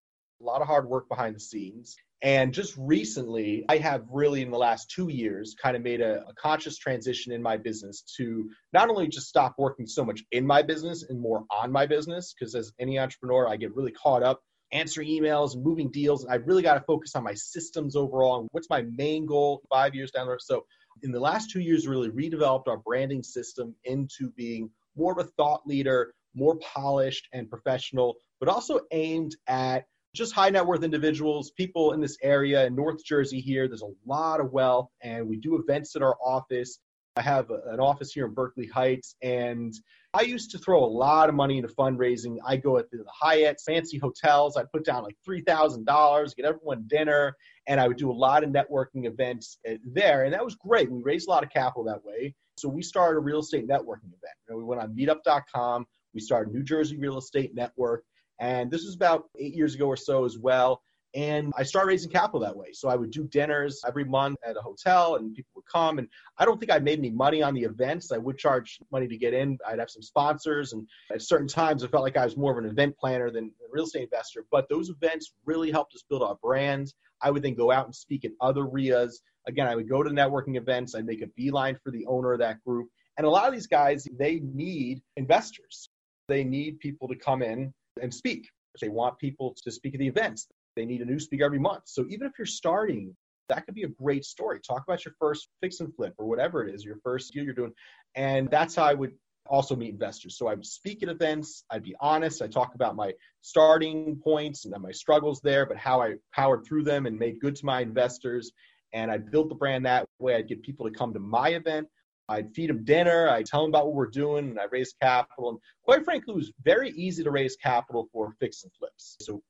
a 0.41 0.45
lot 0.45 0.61
of 0.61 0.67
hard 0.67 0.87
work 0.87 1.07
behind 1.09 1.35
the 1.35 1.39
scenes. 1.39 1.95
And 2.21 2.53
just 2.53 2.75
recently, 2.77 3.63
I 3.69 3.77
have 3.77 4.03
really 4.11 4.41
in 4.41 4.51
the 4.51 4.57
last 4.57 4.91
two 4.91 5.07
years 5.07 5.55
kind 5.61 5.77
of 5.77 5.83
made 5.83 6.01
a, 6.01 6.25
a, 6.27 6.33
conscious 6.33 6.77
transition 6.77 7.31
in 7.31 7.41
my 7.41 7.55
business 7.55 8.03
to 8.17 8.49
not 8.73 8.89
only 8.89 9.07
just 9.07 9.29
stop 9.29 9.55
working 9.57 9.87
so 9.87 10.03
much 10.03 10.21
in 10.33 10.45
my 10.45 10.61
business 10.61 11.05
and 11.07 11.17
more 11.17 11.45
on 11.49 11.71
my 11.71 11.85
business, 11.85 12.33
because 12.37 12.55
as 12.55 12.73
any 12.77 12.99
entrepreneur, 12.99 13.47
I 13.47 13.55
get 13.55 13.73
really 13.73 13.93
caught 13.93 14.21
up 14.21 14.41
answering 14.73 15.07
emails 15.07 15.53
and 15.53 15.63
moving 15.63 15.89
deals. 15.91 16.25
And 16.25 16.33
I 16.33 16.37
really 16.37 16.61
got 16.61 16.73
to 16.73 16.81
focus 16.81 17.15
on 17.15 17.23
my 17.23 17.33
systems 17.33 17.95
overall 17.95 18.41
and 18.41 18.49
what's 18.51 18.69
my 18.69 18.81
main 18.81 19.25
goal 19.25 19.61
five 19.69 19.95
years 19.95 20.11
down 20.11 20.25
the 20.25 20.31
road. 20.31 20.41
So 20.41 20.65
in 21.03 21.13
the 21.13 21.21
last 21.21 21.51
two 21.51 21.61
years, 21.61 21.87
really 21.87 22.09
redeveloped 22.09 22.67
our 22.67 22.77
branding 22.77 23.23
system 23.23 23.75
into 23.85 24.29
being 24.35 24.69
more 24.97 25.13
of 25.13 25.25
a 25.25 25.29
thought 25.37 25.61
leader, 25.65 26.13
more 26.33 26.57
polished 26.57 27.27
and 27.33 27.49
professional, 27.49 28.15
but 28.39 28.49
also 28.49 28.79
aimed 28.91 29.35
at 29.47 29.85
just 30.15 30.33
high 30.33 30.49
net 30.49 30.65
worth 30.65 30.83
individuals, 30.83 31.51
people 31.51 31.93
in 31.93 32.01
this 32.01 32.17
area 32.23 32.65
in 32.65 32.75
North 32.75 33.03
Jersey 33.03 33.39
here. 33.39 33.67
There's 33.67 33.83
a 33.83 33.93
lot 34.05 34.39
of 34.39 34.51
wealth, 34.51 34.89
and 35.01 35.27
we 35.27 35.37
do 35.37 35.57
events 35.57 35.95
at 35.95 36.01
our 36.01 36.17
office. 36.23 36.79
I 37.15 37.21
have 37.21 37.49
an 37.49 37.79
office 37.79 38.11
here 38.11 38.25
in 38.25 38.33
Berkeley 38.33 38.67
Heights, 38.67 39.15
and 39.21 39.73
I 40.13 40.21
used 40.21 40.51
to 40.51 40.57
throw 40.57 40.83
a 40.83 40.87
lot 40.87 41.29
of 41.29 41.35
money 41.35 41.57
into 41.57 41.69
fundraising. 41.69 42.37
I 42.45 42.57
go 42.57 42.77
at 42.77 42.89
the, 42.89 43.03
Hyatt, 43.07 43.61
fancy 43.63 43.99
hotels. 43.99 44.57
I 44.57 44.63
put 44.73 44.83
down 44.83 45.03
like 45.03 45.17
$3,000, 45.27 46.35
get 46.35 46.45
everyone 46.45 46.85
dinner, 46.87 47.35
and 47.67 47.79
I 47.79 47.87
would 47.87 47.97
do 47.97 48.09
a 48.09 48.13
lot 48.13 48.43
of 48.43 48.49
networking 48.49 49.05
events 49.05 49.59
eh, 49.65 49.77
there. 49.85 50.23
And 50.23 50.33
that 50.33 50.43
was 50.43 50.55
great. 50.55 50.91
We 50.91 51.03
raised 51.03 51.27
a 51.27 51.31
lot 51.31 51.43
of 51.43 51.51
capital 51.51 51.83
that 51.85 52.03
way. 52.03 52.33
So 52.57 52.67
we 52.67 52.81
started 52.81 53.17
a 53.17 53.21
real 53.21 53.39
estate 53.39 53.67
networking 53.67 54.07
event. 54.07 54.35
You 54.47 54.53
know, 54.53 54.57
we 54.57 54.63
went 54.63 54.81
on 54.81 54.95
meetup.com. 54.95 55.85
We 56.13 56.21
started 56.21 56.53
New 56.53 56.63
Jersey 56.63 56.97
Real 56.97 57.17
Estate 57.17 57.53
Network. 57.55 58.03
And 58.39 58.71
this 58.71 58.85
was 58.85 58.95
about 58.95 59.25
eight 59.37 59.53
years 59.53 59.75
ago 59.75 59.85
or 59.85 59.97
so 59.97 60.25
as 60.25 60.37
well. 60.37 60.81
And 61.15 61.51
I 61.57 61.63
started 61.63 61.87
raising 61.87 62.11
capital 62.11 62.39
that 62.41 62.55
way. 62.55 62.71
So 62.71 62.87
I 62.87 62.95
would 62.95 63.09
do 63.09 63.23
dinners 63.23 63.81
every 63.87 64.03
month 64.03 64.37
at 64.45 64.57
a 64.57 64.61
hotel 64.61 65.15
and 65.15 65.33
people 65.33 65.49
would 65.55 65.65
come. 65.71 65.97
And 65.97 66.07
I 66.37 66.45
don't 66.45 66.59
think 66.59 66.71
I 66.71 66.77
made 66.77 66.99
any 66.99 67.09
money 67.09 67.41
on 67.41 67.55
the 67.55 67.63
events. 67.63 68.11
I 68.11 68.17
would 68.17 68.37
charge 68.37 68.79
money 68.91 69.07
to 69.07 69.17
get 69.17 69.33
in. 69.33 69.57
I'd 69.67 69.79
have 69.79 69.89
some 69.89 70.03
sponsors. 70.03 70.73
And 70.73 70.87
at 71.11 71.23
certain 71.23 71.47
times, 71.47 71.83
I 71.83 71.87
felt 71.87 72.03
like 72.03 72.17
I 72.17 72.25
was 72.25 72.37
more 72.37 72.51
of 72.51 72.63
an 72.63 72.69
event 72.69 72.95
planner 72.97 73.31
than 73.31 73.45
a 73.45 73.71
real 73.71 73.85
estate 73.85 74.03
investor. 74.03 74.45
But 74.51 74.69
those 74.69 74.89
events 74.89 75.33
really 75.45 75.71
helped 75.71 75.95
us 75.95 76.03
build 76.07 76.21
our 76.21 76.37
brand. 76.43 76.93
I 77.21 77.31
would 77.31 77.41
then 77.41 77.55
go 77.55 77.71
out 77.71 77.85
and 77.85 77.95
speak 77.95 78.23
at 78.23 78.31
other 78.39 78.65
RIAs. 78.65 79.21
Again, 79.47 79.67
I 79.67 79.75
would 79.75 79.89
go 79.89 80.03
to 80.03 80.09
networking 80.11 80.57
events. 80.57 80.93
I'd 80.93 81.07
make 81.07 81.23
a 81.23 81.27
beeline 81.35 81.77
for 81.83 81.91
the 81.91 82.05
owner 82.05 82.33
of 82.33 82.39
that 82.39 82.63
group. 82.63 82.87
And 83.17 83.25
a 83.25 83.29
lot 83.29 83.47
of 83.47 83.53
these 83.53 83.67
guys, 83.67 84.07
they 84.17 84.39
need 84.39 85.01
investors. 85.17 85.89
They 86.29 86.43
need 86.43 86.79
people 86.79 87.07
to 87.09 87.15
come 87.15 87.41
in 87.41 87.73
and 88.01 88.13
speak. 88.13 88.47
They 88.79 88.89
want 88.89 89.19
people 89.19 89.55
to 89.63 89.71
speak 89.71 89.95
at 89.95 89.99
the 89.99 90.07
events. 90.07 90.47
They 90.75 90.85
need 90.85 91.01
a 91.01 91.05
new 91.05 91.19
speaker 91.19 91.43
every 91.43 91.59
month. 91.59 91.83
So 91.85 92.05
even 92.09 92.27
if 92.27 92.33
you're 92.37 92.45
starting, 92.45 93.15
that 93.49 93.65
could 93.65 93.75
be 93.75 93.83
a 93.83 93.89
great 93.89 94.23
story. 94.23 94.59
Talk 94.59 94.83
about 94.87 95.03
your 95.03 95.15
first 95.19 95.49
fix 95.61 95.79
and 95.79 95.93
flip 95.95 96.13
or 96.17 96.25
whatever 96.27 96.65
it 96.65 96.73
is, 96.73 96.85
your 96.85 96.99
first 97.03 97.33
deal 97.33 97.43
you're 97.43 97.53
doing. 97.53 97.73
And 98.15 98.49
that's 98.49 98.75
how 98.75 98.83
I 98.83 98.93
would 98.93 99.11
also 99.47 99.75
meet 99.75 99.89
investors. 99.89 100.37
So 100.37 100.47
I 100.47 100.53
would 100.53 100.65
speak 100.65 101.01
at 101.03 101.09
events. 101.09 101.65
I'd 101.71 101.83
be 101.83 101.95
honest. 101.99 102.41
I 102.41 102.47
talk 102.47 102.75
about 102.75 102.95
my 102.95 103.11
starting 103.41 104.21
points 104.23 104.65
and 104.65 104.81
my 104.81 104.91
struggles 104.91 105.41
there, 105.41 105.65
but 105.65 105.77
how 105.77 106.01
I 106.01 106.15
powered 106.33 106.63
through 106.63 106.83
them 106.83 107.07
and 107.07 107.17
made 107.17 107.39
good 107.39 107.55
to 107.55 107.65
my 107.65 107.81
investors. 107.81 108.51
And 108.93 109.11
I 109.11 109.17
built 109.17 109.49
the 109.49 109.55
brand 109.55 109.85
that 109.85 110.07
way. 110.19 110.35
I'd 110.35 110.47
get 110.47 110.61
people 110.61 110.87
to 110.87 110.95
come 110.95 111.13
to 111.13 111.19
my 111.19 111.49
event. 111.49 111.87
I'd 112.29 112.53
feed 112.53 112.69
them 112.69 112.83
dinner. 112.85 113.27
I'd 113.27 113.47
tell 113.47 113.61
them 113.61 113.71
about 113.71 113.87
what 113.87 113.95
we're 113.95 114.07
doing, 114.07 114.49
and 114.49 114.59
I 114.59 114.65
raised 114.71 114.95
capital. 115.01 115.49
And 115.49 115.59
quite 115.83 116.05
frankly, 116.05 116.33
it 116.33 116.37
was 116.37 116.51
very 116.63 116.91
easy 116.91 117.23
to 117.23 117.31
raise 117.31 117.55
capital 117.55 118.07
for 118.13 118.31
fix 118.39 118.63
and 118.63 118.71
flips. 118.77 119.17
So 119.19 119.41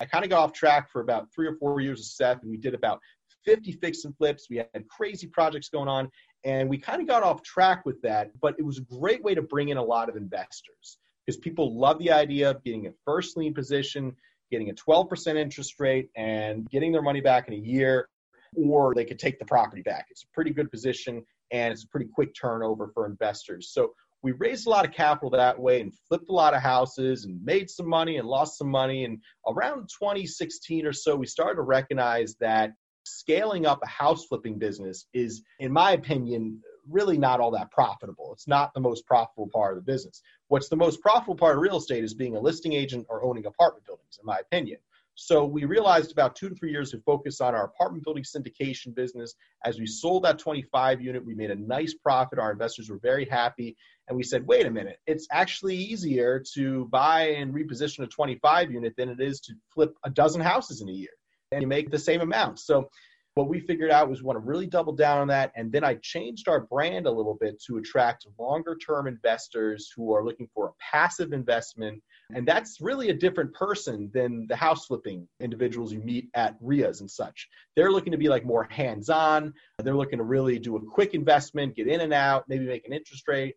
I 0.00 0.06
kind 0.06 0.24
of 0.24 0.30
got 0.30 0.40
off 0.40 0.52
track 0.52 0.90
for 0.90 1.02
about 1.02 1.28
three 1.32 1.46
or 1.46 1.54
four 1.56 1.80
years 1.80 2.00
of 2.00 2.06
Seth, 2.06 2.42
and 2.42 2.50
we 2.50 2.56
did 2.56 2.74
about 2.74 2.98
50 3.44 3.72
fix 3.72 4.04
and 4.04 4.16
flips. 4.16 4.48
We 4.48 4.56
had 4.56 4.88
crazy 4.88 5.26
projects 5.26 5.68
going 5.68 5.88
on, 5.88 6.10
and 6.44 6.68
we 6.68 6.78
kind 6.78 7.02
of 7.02 7.06
got 7.06 7.22
off 7.22 7.42
track 7.42 7.84
with 7.84 8.00
that. 8.02 8.30
But 8.40 8.56
it 8.58 8.62
was 8.62 8.78
a 8.78 8.98
great 8.98 9.22
way 9.22 9.34
to 9.34 9.42
bring 9.42 9.68
in 9.68 9.76
a 9.76 9.84
lot 9.84 10.08
of 10.08 10.16
investors 10.16 10.98
because 11.26 11.38
people 11.38 11.78
love 11.78 11.98
the 11.98 12.10
idea 12.10 12.50
of 12.50 12.64
getting 12.64 12.86
a 12.86 12.90
first 13.04 13.36
lien 13.36 13.54
position, 13.54 14.16
getting 14.50 14.70
a 14.70 14.74
12% 14.74 15.36
interest 15.36 15.78
rate, 15.78 16.08
and 16.16 16.68
getting 16.70 16.90
their 16.90 17.02
money 17.02 17.20
back 17.20 17.48
in 17.48 17.54
a 17.54 17.58
year, 17.58 18.08
or 18.56 18.94
they 18.94 19.04
could 19.04 19.18
take 19.18 19.38
the 19.38 19.44
property 19.44 19.82
back. 19.82 20.06
It's 20.10 20.24
a 20.24 20.34
pretty 20.34 20.50
good 20.50 20.70
position 20.70 21.24
and 21.52 21.72
it's 21.72 21.84
a 21.84 21.88
pretty 21.88 22.08
quick 22.12 22.34
turnover 22.34 22.88
for 22.88 23.06
investors. 23.06 23.70
So 23.72 23.92
we 24.22 24.32
raised 24.32 24.66
a 24.66 24.70
lot 24.70 24.84
of 24.84 24.92
capital 24.92 25.30
that 25.30 25.58
way 25.58 25.80
and 25.80 25.94
flipped 26.08 26.28
a 26.28 26.32
lot 26.32 26.54
of 26.54 26.62
houses 26.62 27.24
and 27.24 27.44
made 27.44 27.68
some 27.68 27.88
money 27.88 28.16
and 28.16 28.26
lost 28.26 28.56
some 28.56 28.70
money. 28.70 29.04
And 29.04 29.18
around 29.48 29.88
2016 29.88 30.86
or 30.86 30.92
so, 30.92 31.16
we 31.16 31.26
started 31.26 31.56
to 31.56 31.62
recognize 31.62 32.36
that 32.36 32.72
scaling 33.04 33.66
up 33.66 33.80
a 33.82 33.88
house 33.88 34.26
flipping 34.26 34.58
business 34.58 35.06
is, 35.12 35.42
in 35.58 35.72
my 35.72 35.92
opinion, 35.92 36.60
really 36.88 37.18
not 37.18 37.40
all 37.40 37.50
that 37.50 37.70
profitable. 37.70 38.30
It's 38.32 38.48
not 38.48 38.72
the 38.74 38.80
most 38.80 39.06
profitable 39.06 39.48
part 39.52 39.76
of 39.76 39.84
the 39.84 39.92
business. 39.92 40.22
What's 40.48 40.68
the 40.68 40.76
most 40.76 41.00
profitable 41.00 41.36
part 41.36 41.56
of 41.56 41.62
real 41.62 41.78
estate 41.78 42.04
is 42.04 42.14
being 42.14 42.36
a 42.36 42.40
listing 42.40 42.72
agent 42.72 43.06
or 43.08 43.24
owning 43.24 43.46
apartment 43.46 43.86
buildings, 43.86 44.18
in 44.20 44.26
my 44.26 44.38
opinion. 44.38 44.78
So 45.14 45.44
we 45.44 45.64
realized 45.64 46.10
about 46.10 46.36
two 46.36 46.48
to 46.48 46.54
three 46.54 46.70
years 46.70 46.90
to 46.92 46.98
focus 47.00 47.40
on 47.40 47.54
our 47.54 47.64
apartment 47.64 48.04
building 48.04 48.24
syndication 48.24 48.94
business. 48.94 49.34
As 49.64 49.78
we 49.78 49.86
sold 49.86 50.24
that 50.24 50.38
25 50.38 51.02
unit, 51.02 51.24
we 51.24 51.34
made 51.34 51.50
a 51.50 51.54
nice 51.54 51.94
profit. 51.94 52.38
Our 52.38 52.52
investors 52.52 52.88
were 52.88 52.98
very 52.98 53.26
happy. 53.26 53.76
And 54.08 54.16
we 54.16 54.22
said, 54.22 54.46
wait 54.46 54.66
a 54.66 54.70
minute, 54.70 54.98
it's 55.06 55.26
actually 55.30 55.76
easier 55.76 56.42
to 56.54 56.86
buy 56.86 57.28
and 57.28 57.54
reposition 57.54 58.04
a 58.04 58.06
25 58.06 58.72
unit 58.72 58.94
than 58.96 59.10
it 59.10 59.20
is 59.20 59.40
to 59.40 59.54
flip 59.72 59.94
a 60.04 60.10
dozen 60.10 60.40
houses 60.40 60.80
in 60.80 60.88
a 60.88 60.92
year. 60.92 61.10
And 61.52 61.60
you 61.60 61.68
make 61.68 61.90
the 61.90 61.98
same 61.98 62.22
amount. 62.22 62.58
So 62.58 62.88
what 63.34 63.48
we 63.48 63.60
figured 63.60 63.90
out 63.90 64.10
was 64.10 64.20
we 64.20 64.26
want 64.26 64.36
to 64.36 64.46
really 64.46 64.66
double 64.66 64.92
down 64.92 65.18
on 65.18 65.28
that. 65.28 65.52
And 65.56 65.72
then 65.72 65.84
I 65.84 65.94
changed 65.94 66.48
our 66.48 66.60
brand 66.60 67.06
a 67.06 67.10
little 67.10 67.36
bit 67.40 67.62
to 67.66 67.78
attract 67.78 68.26
longer 68.38 68.76
term 68.76 69.06
investors 69.06 69.90
who 69.96 70.12
are 70.14 70.24
looking 70.24 70.48
for 70.54 70.68
a 70.68 70.72
passive 70.78 71.32
investment. 71.32 72.02
And 72.34 72.46
that's 72.46 72.80
really 72.80 73.08
a 73.08 73.14
different 73.14 73.54
person 73.54 74.10
than 74.12 74.46
the 74.48 74.56
house 74.56 74.86
flipping 74.86 75.26
individuals 75.40 75.92
you 75.92 76.00
meet 76.00 76.28
at 76.34 76.56
RIAs 76.60 77.00
and 77.00 77.10
such. 77.10 77.48
They're 77.74 77.90
looking 77.90 78.12
to 78.12 78.18
be 78.18 78.28
like 78.28 78.44
more 78.44 78.64
hands 78.64 79.08
on. 79.08 79.54
They're 79.78 79.96
looking 79.96 80.18
to 80.18 80.24
really 80.24 80.58
do 80.58 80.76
a 80.76 80.84
quick 80.84 81.14
investment, 81.14 81.76
get 81.76 81.88
in 81.88 82.02
and 82.02 82.12
out, 82.12 82.48
maybe 82.48 82.66
make 82.66 82.86
an 82.86 82.92
interest 82.92 83.26
rate. 83.28 83.54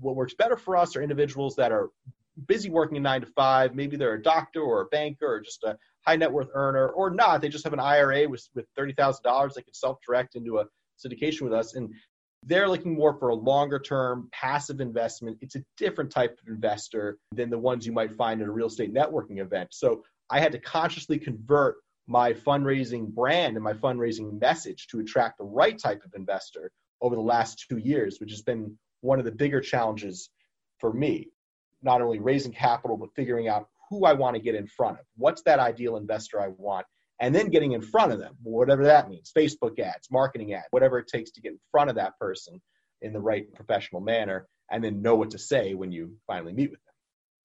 What 0.00 0.16
works 0.16 0.34
better 0.34 0.56
for 0.56 0.76
us 0.76 0.94
are 0.94 1.02
individuals 1.02 1.56
that 1.56 1.72
are 1.72 1.90
busy 2.46 2.70
working 2.70 2.96
a 2.96 3.00
nine 3.00 3.20
to 3.22 3.26
five. 3.26 3.74
Maybe 3.74 3.96
they're 3.96 4.14
a 4.14 4.22
doctor 4.22 4.60
or 4.60 4.82
a 4.82 4.86
banker 4.86 5.26
or 5.26 5.40
just 5.40 5.64
a 5.64 5.76
high 6.06 6.16
net 6.16 6.32
worth 6.32 6.48
earner, 6.54 6.88
or 6.88 7.10
not. 7.10 7.40
They 7.40 7.48
just 7.48 7.64
have 7.64 7.72
an 7.72 7.80
IRA 7.80 8.28
with, 8.28 8.46
with 8.54 8.66
$30,000 8.78 9.54
they 9.54 9.62
can 9.62 9.74
self 9.74 9.98
direct 10.06 10.36
into 10.36 10.58
a 10.58 10.64
syndication 11.04 11.42
with 11.42 11.52
us. 11.52 11.74
And 11.74 11.92
they're 12.44 12.68
looking 12.68 12.94
more 12.94 13.18
for 13.18 13.28
a 13.28 13.34
longer 13.34 13.78
term 13.78 14.28
passive 14.32 14.80
investment. 14.80 15.38
It's 15.40 15.56
a 15.56 15.64
different 15.76 16.10
type 16.10 16.38
of 16.40 16.48
investor 16.48 17.18
than 17.32 17.50
the 17.50 17.58
ones 17.58 17.86
you 17.86 17.92
might 17.92 18.14
find 18.14 18.40
at 18.40 18.48
a 18.48 18.50
real 18.50 18.68
estate 18.68 18.94
networking 18.94 19.38
event. 19.38 19.68
So 19.72 20.04
I 20.30 20.40
had 20.40 20.52
to 20.52 20.58
consciously 20.58 21.18
convert 21.18 21.76
my 22.06 22.32
fundraising 22.32 23.08
brand 23.08 23.56
and 23.56 23.64
my 23.64 23.74
fundraising 23.74 24.40
message 24.40 24.86
to 24.88 25.00
attract 25.00 25.38
the 25.38 25.44
right 25.44 25.78
type 25.78 26.02
of 26.04 26.14
investor 26.14 26.70
over 27.00 27.14
the 27.14 27.20
last 27.20 27.66
two 27.68 27.76
years, 27.78 28.18
which 28.18 28.30
has 28.30 28.42
been 28.42 28.78
one 29.02 29.18
of 29.18 29.24
the 29.24 29.32
bigger 29.32 29.60
challenges 29.60 30.30
for 30.78 30.92
me. 30.92 31.28
Not 31.82 32.02
only 32.02 32.18
raising 32.18 32.52
capital, 32.52 32.96
but 32.96 33.14
figuring 33.14 33.48
out 33.48 33.68
who 33.88 34.04
I 34.04 34.12
want 34.12 34.36
to 34.36 34.42
get 34.42 34.54
in 34.54 34.66
front 34.66 34.98
of. 34.98 35.04
What's 35.16 35.42
that 35.42 35.58
ideal 35.58 35.96
investor 35.96 36.40
I 36.40 36.48
want? 36.48 36.86
And 37.20 37.34
then 37.34 37.48
getting 37.48 37.72
in 37.72 37.82
front 37.82 38.12
of 38.12 38.18
them, 38.18 38.36
whatever 38.42 38.84
that 38.84 39.08
means 39.08 39.32
Facebook 39.36 39.78
ads, 39.80 40.08
marketing 40.10 40.54
ads, 40.54 40.66
whatever 40.70 40.98
it 40.98 41.08
takes 41.08 41.30
to 41.32 41.40
get 41.40 41.52
in 41.52 41.58
front 41.70 41.90
of 41.90 41.96
that 41.96 42.18
person 42.18 42.60
in 43.02 43.12
the 43.12 43.20
right 43.20 43.52
professional 43.54 44.00
manner, 44.00 44.46
and 44.70 44.84
then 44.84 45.02
know 45.02 45.16
what 45.16 45.30
to 45.30 45.38
say 45.38 45.74
when 45.74 45.90
you 45.90 46.16
finally 46.26 46.52
meet 46.52 46.70
with 46.70 46.84
them. 46.84 46.94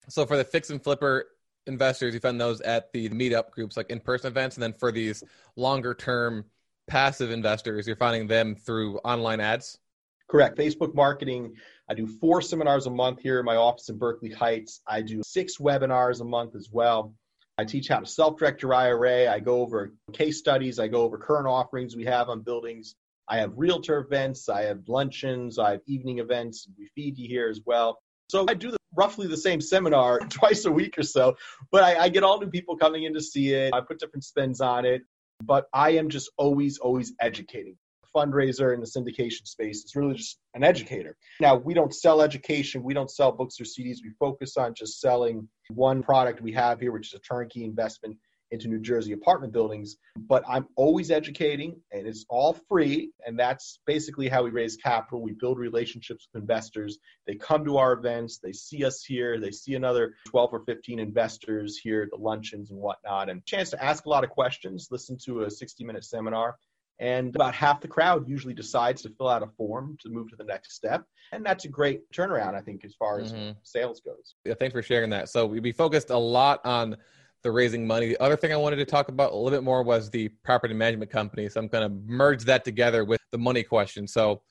So 0.08 0.26
for 0.26 0.36
the 0.36 0.44
fix 0.44 0.70
and 0.70 0.82
flipper 0.82 1.26
investors, 1.66 2.14
you 2.14 2.20
find 2.20 2.40
those 2.40 2.60
at 2.60 2.92
the 2.92 3.08
meetup 3.08 3.50
groups, 3.50 3.76
like 3.76 3.90
in 3.90 4.00
person 4.00 4.28
events. 4.28 4.56
And 4.56 4.62
then 4.62 4.74
for 4.74 4.92
these 4.92 5.24
longer 5.56 5.94
term 5.94 6.44
passive 6.86 7.30
investors, 7.30 7.86
you're 7.86 7.96
finding 7.96 8.26
them 8.26 8.54
through 8.54 8.98
online 8.98 9.40
ads? 9.40 9.78
Correct. 10.28 10.56
Facebook 10.58 10.94
marketing. 10.94 11.54
I 11.88 11.94
do 11.94 12.06
four 12.06 12.40
seminars 12.40 12.86
a 12.86 12.90
month 12.90 13.20
here 13.20 13.38
in 13.38 13.44
my 13.44 13.56
office 13.56 13.88
in 13.88 13.98
Berkeley 13.98 14.30
Heights. 14.30 14.80
I 14.86 15.02
do 15.02 15.22
six 15.22 15.58
webinars 15.58 16.20
a 16.20 16.24
month 16.24 16.54
as 16.54 16.70
well. 16.72 17.14
I 17.58 17.64
teach 17.64 17.88
how 17.88 18.00
to 18.00 18.06
self 18.06 18.38
direct 18.38 18.62
your 18.62 18.74
IRA. 18.74 19.30
I 19.30 19.38
go 19.38 19.60
over 19.60 19.92
case 20.12 20.38
studies. 20.38 20.78
I 20.78 20.88
go 20.88 21.02
over 21.02 21.18
current 21.18 21.46
offerings 21.46 21.94
we 21.94 22.04
have 22.04 22.28
on 22.28 22.40
buildings. 22.40 22.96
I 23.28 23.38
have 23.38 23.52
realtor 23.56 23.98
events. 23.98 24.48
I 24.48 24.62
have 24.62 24.88
luncheons. 24.88 25.58
I 25.58 25.72
have 25.72 25.80
evening 25.86 26.18
events. 26.18 26.68
We 26.76 26.88
feed 26.94 27.18
you 27.18 27.28
here 27.28 27.48
as 27.48 27.60
well. 27.64 27.98
So 28.28 28.46
I 28.48 28.54
do 28.54 28.70
the, 28.70 28.78
roughly 28.96 29.26
the 29.26 29.36
same 29.36 29.60
seminar 29.60 30.18
twice 30.30 30.64
a 30.64 30.72
week 30.72 30.98
or 30.98 31.02
so, 31.02 31.36
but 31.70 31.84
I, 31.84 32.04
I 32.04 32.08
get 32.08 32.24
all 32.24 32.40
new 32.40 32.48
people 32.48 32.76
coming 32.76 33.04
in 33.04 33.14
to 33.14 33.20
see 33.20 33.52
it. 33.52 33.72
I 33.74 33.80
put 33.80 33.98
different 33.98 34.24
spins 34.24 34.60
on 34.60 34.84
it, 34.84 35.02
but 35.42 35.66
I 35.72 35.90
am 35.90 36.08
just 36.08 36.30
always, 36.38 36.78
always 36.78 37.12
educating 37.20 37.76
fundraiser 38.14 38.74
in 38.74 38.80
the 38.80 38.86
syndication 38.86 39.46
space. 39.46 39.82
It's 39.82 39.96
really 39.96 40.14
just 40.14 40.38
an 40.54 40.64
educator. 40.64 41.16
Now, 41.40 41.56
we 41.56 41.74
don't 41.74 41.94
sell 41.94 42.22
education, 42.22 42.82
we 42.82 42.94
don't 42.94 43.10
sell 43.10 43.32
books 43.32 43.60
or 43.60 43.64
CDs. 43.64 43.98
We 44.02 44.12
focus 44.18 44.56
on 44.56 44.74
just 44.74 45.00
selling 45.00 45.48
one 45.68 46.02
product 46.02 46.40
we 46.40 46.52
have 46.52 46.80
here, 46.80 46.92
which 46.92 47.08
is 47.08 47.14
a 47.14 47.20
turnkey 47.20 47.64
investment 47.64 48.16
into 48.50 48.68
New 48.68 48.80
Jersey 48.80 49.12
apartment 49.12 49.52
buildings. 49.52 49.96
But 50.16 50.44
I'm 50.48 50.66
always 50.76 51.10
educating, 51.10 51.80
and 51.92 52.06
it's 52.06 52.24
all 52.28 52.56
free. 52.68 53.10
And 53.26 53.38
that's 53.38 53.80
basically 53.86 54.28
how 54.28 54.44
we 54.44 54.50
raise 54.50 54.76
capital. 54.76 55.22
We 55.22 55.32
build 55.32 55.58
relationships 55.58 56.28
with 56.32 56.42
investors. 56.42 56.98
They 57.26 57.34
come 57.34 57.64
to 57.64 57.78
our 57.78 57.92
events, 57.92 58.38
they 58.38 58.52
see 58.52 58.84
us 58.84 59.04
here, 59.04 59.40
they 59.40 59.50
see 59.50 59.74
another 59.74 60.14
12 60.28 60.50
or 60.52 60.64
15 60.64 60.98
investors 60.98 61.76
here 61.76 62.02
at 62.02 62.10
the 62.10 62.22
luncheons 62.22 62.70
and 62.70 62.78
whatnot, 62.78 63.28
and 63.28 63.44
chance 63.44 63.70
to 63.70 63.82
ask 63.82 64.06
a 64.06 64.08
lot 64.08 64.24
of 64.24 64.30
questions, 64.30 64.88
listen 64.90 65.18
to 65.24 65.42
a 65.42 65.50
60 65.50 65.84
minute 65.84 66.04
seminar 66.04 66.56
and 67.00 67.34
about 67.34 67.54
half 67.54 67.80
the 67.80 67.88
crowd 67.88 68.28
usually 68.28 68.54
decides 68.54 69.02
to 69.02 69.10
fill 69.10 69.28
out 69.28 69.42
a 69.42 69.48
form 69.56 69.96
to 70.00 70.08
move 70.08 70.30
to 70.30 70.36
the 70.36 70.44
next 70.44 70.74
step. 70.74 71.04
And 71.32 71.44
that's 71.44 71.64
a 71.64 71.68
great 71.68 72.08
turnaround, 72.12 72.54
I 72.54 72.60
think, 72.60 72.84
as 72.84 72.94
far 72.94 73.20
as 73.20 73.32
mm-hmm. 73.32 73.52
sales 73.62 74.00
goes. 74.00 74.36
Yeah, 74.44 74.54
thanks 74.54 74.72
for 74.72 74.82
sharing 74.82 75.10
that. 75.10 75.28
So 75.28 75.46
we 75.46 75.72
focused 75.72 76.10
a 76.10 76.16
lot 76.16 76.64
on 76.64 76.96
the 77.42 77.50
raising 77.50 77.86
money. 77.86 78.08
The 78.08 78.22
other 78.22 78.36
thing 78.36 78.52
I 78.52 78.56
wanted 78.56 78.76
to 78.76 78.84
talk 78.84 79.08
about 79.08 79.32
a 79.32 79.36
little 79.36 79.50
bit 79.50 79.64
more 79.64 79.82
was 79.82 80.08
the 80.10 80.28
property 80.44 80.74
management 80.74 81.10
company. 81.10 81.48
So 81.48 81.60
I'm 81.60 81.68
going 81.68 81.88
to 81.88 81.96
merge 82.06 82.44
that 82.44 82.64
together 82.64 83.04
with 83.04 83.20
the 83.32 83.38
money 83.38 83.62
question. 83.62 84.06
So, 84.06 84.42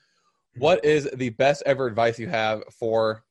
what 0.58 0.86
is 0.86 1.10
the 1.16 1.30
best 1.30 1.64
ever 1.66 1.88
advice 1.88 2.20
you 2.20 2.28
have 2.28 2.62
for? 2.72 3.24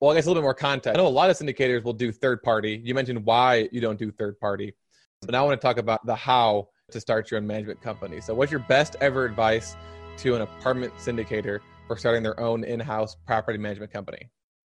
Well, 0.00 0.10
I 0.10 0.16
guess 0.16 0.26
a 0.26 0.28
little 0.28 0.42
bit 0.42 0.46
more 0.46 0.54
context. 0.54 0.98
I 0.98 1.00
know 1.00 1.06
a 1.06 1.08
lot 1.08 1.30
of 1.30 1.38
syndicators 1.38 1.84
will 1.84 1.92
do 1.92 2.10
third 2.10 2.42
party. 2.42 2.80
You 2.82 2.94
mentioned 2.94 3.24
why 3.24 3.68
you 3.70 3.80
don't 3.80 3.98
do 3.98 4.10
third 4.10 4.40
party, 4.40 4.74
but 5.20 5.30
now 5.30 5.44
I 5.44 5.46
want 5.46 5.60
to 5.60 5.64
talk 5.64 5.78
about 5.78 6.04
the 6.04 6.16
how 6.16 6.68
to 6.90 7.00
start 7.00 7.30
your 7.30 7.38
own 7.38 7.46
management 7.46 7.80
company. 7.80 8.20
So, 8.20 8.34
what's 8.34 8.50
your 8.50 8.60
best 8.60 8.96
ever 9.00 9.24
advice 9.24 9.76
to 10.18 10.34
an 10.34 10.42
apartment 10.42 10.92
syndicator 10.96 11.60
for 11.86 11.96
starting 11.96 12.22
their 12.22 12.38
own 12.38 12.64
in 12.64 12.80
house 12.80 13.16
property 13.26 13.58
management 13.58 13.92
company? 13.92 14.30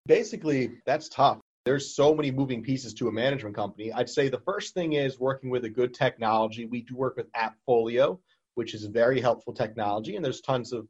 Basically, 0.06 0.72
that's 0.86 1.08
tough. 1.08 1.38
There's 1.64 1.94
so 1.94 2.14
many 2.14 2.30
moving 2.30 2.62
pieces 2.62 2.94
to 2.94 3.08
a 3.08 3.12
management 3.12 3.54
company. 3.54 3.92
I'd 3.92 4.08
say 4.08 4.28
the 4.28 4.40
first 4.40 4.74
thing 4.74 4.94
is 4.94 5.20
working 5.20 5.50
with 5.50 5.64
a 5.64 5.68
good 5.68 5.92
technology. 5.92 6.64
We 6.64 6.82
do 6.82 6.96
work 6.96 7.16
with 7.16 7.26
Appfolio, 7.32 8.18
which 8.54 8.74
is 8.74 8.84
very 8.86 9.20
helpful 9.20 9.52
technology, 9.52 10.16
and 10.16 10.24
there's 10.24 10.40
tons 10.40 10.72
of 10.72 10.88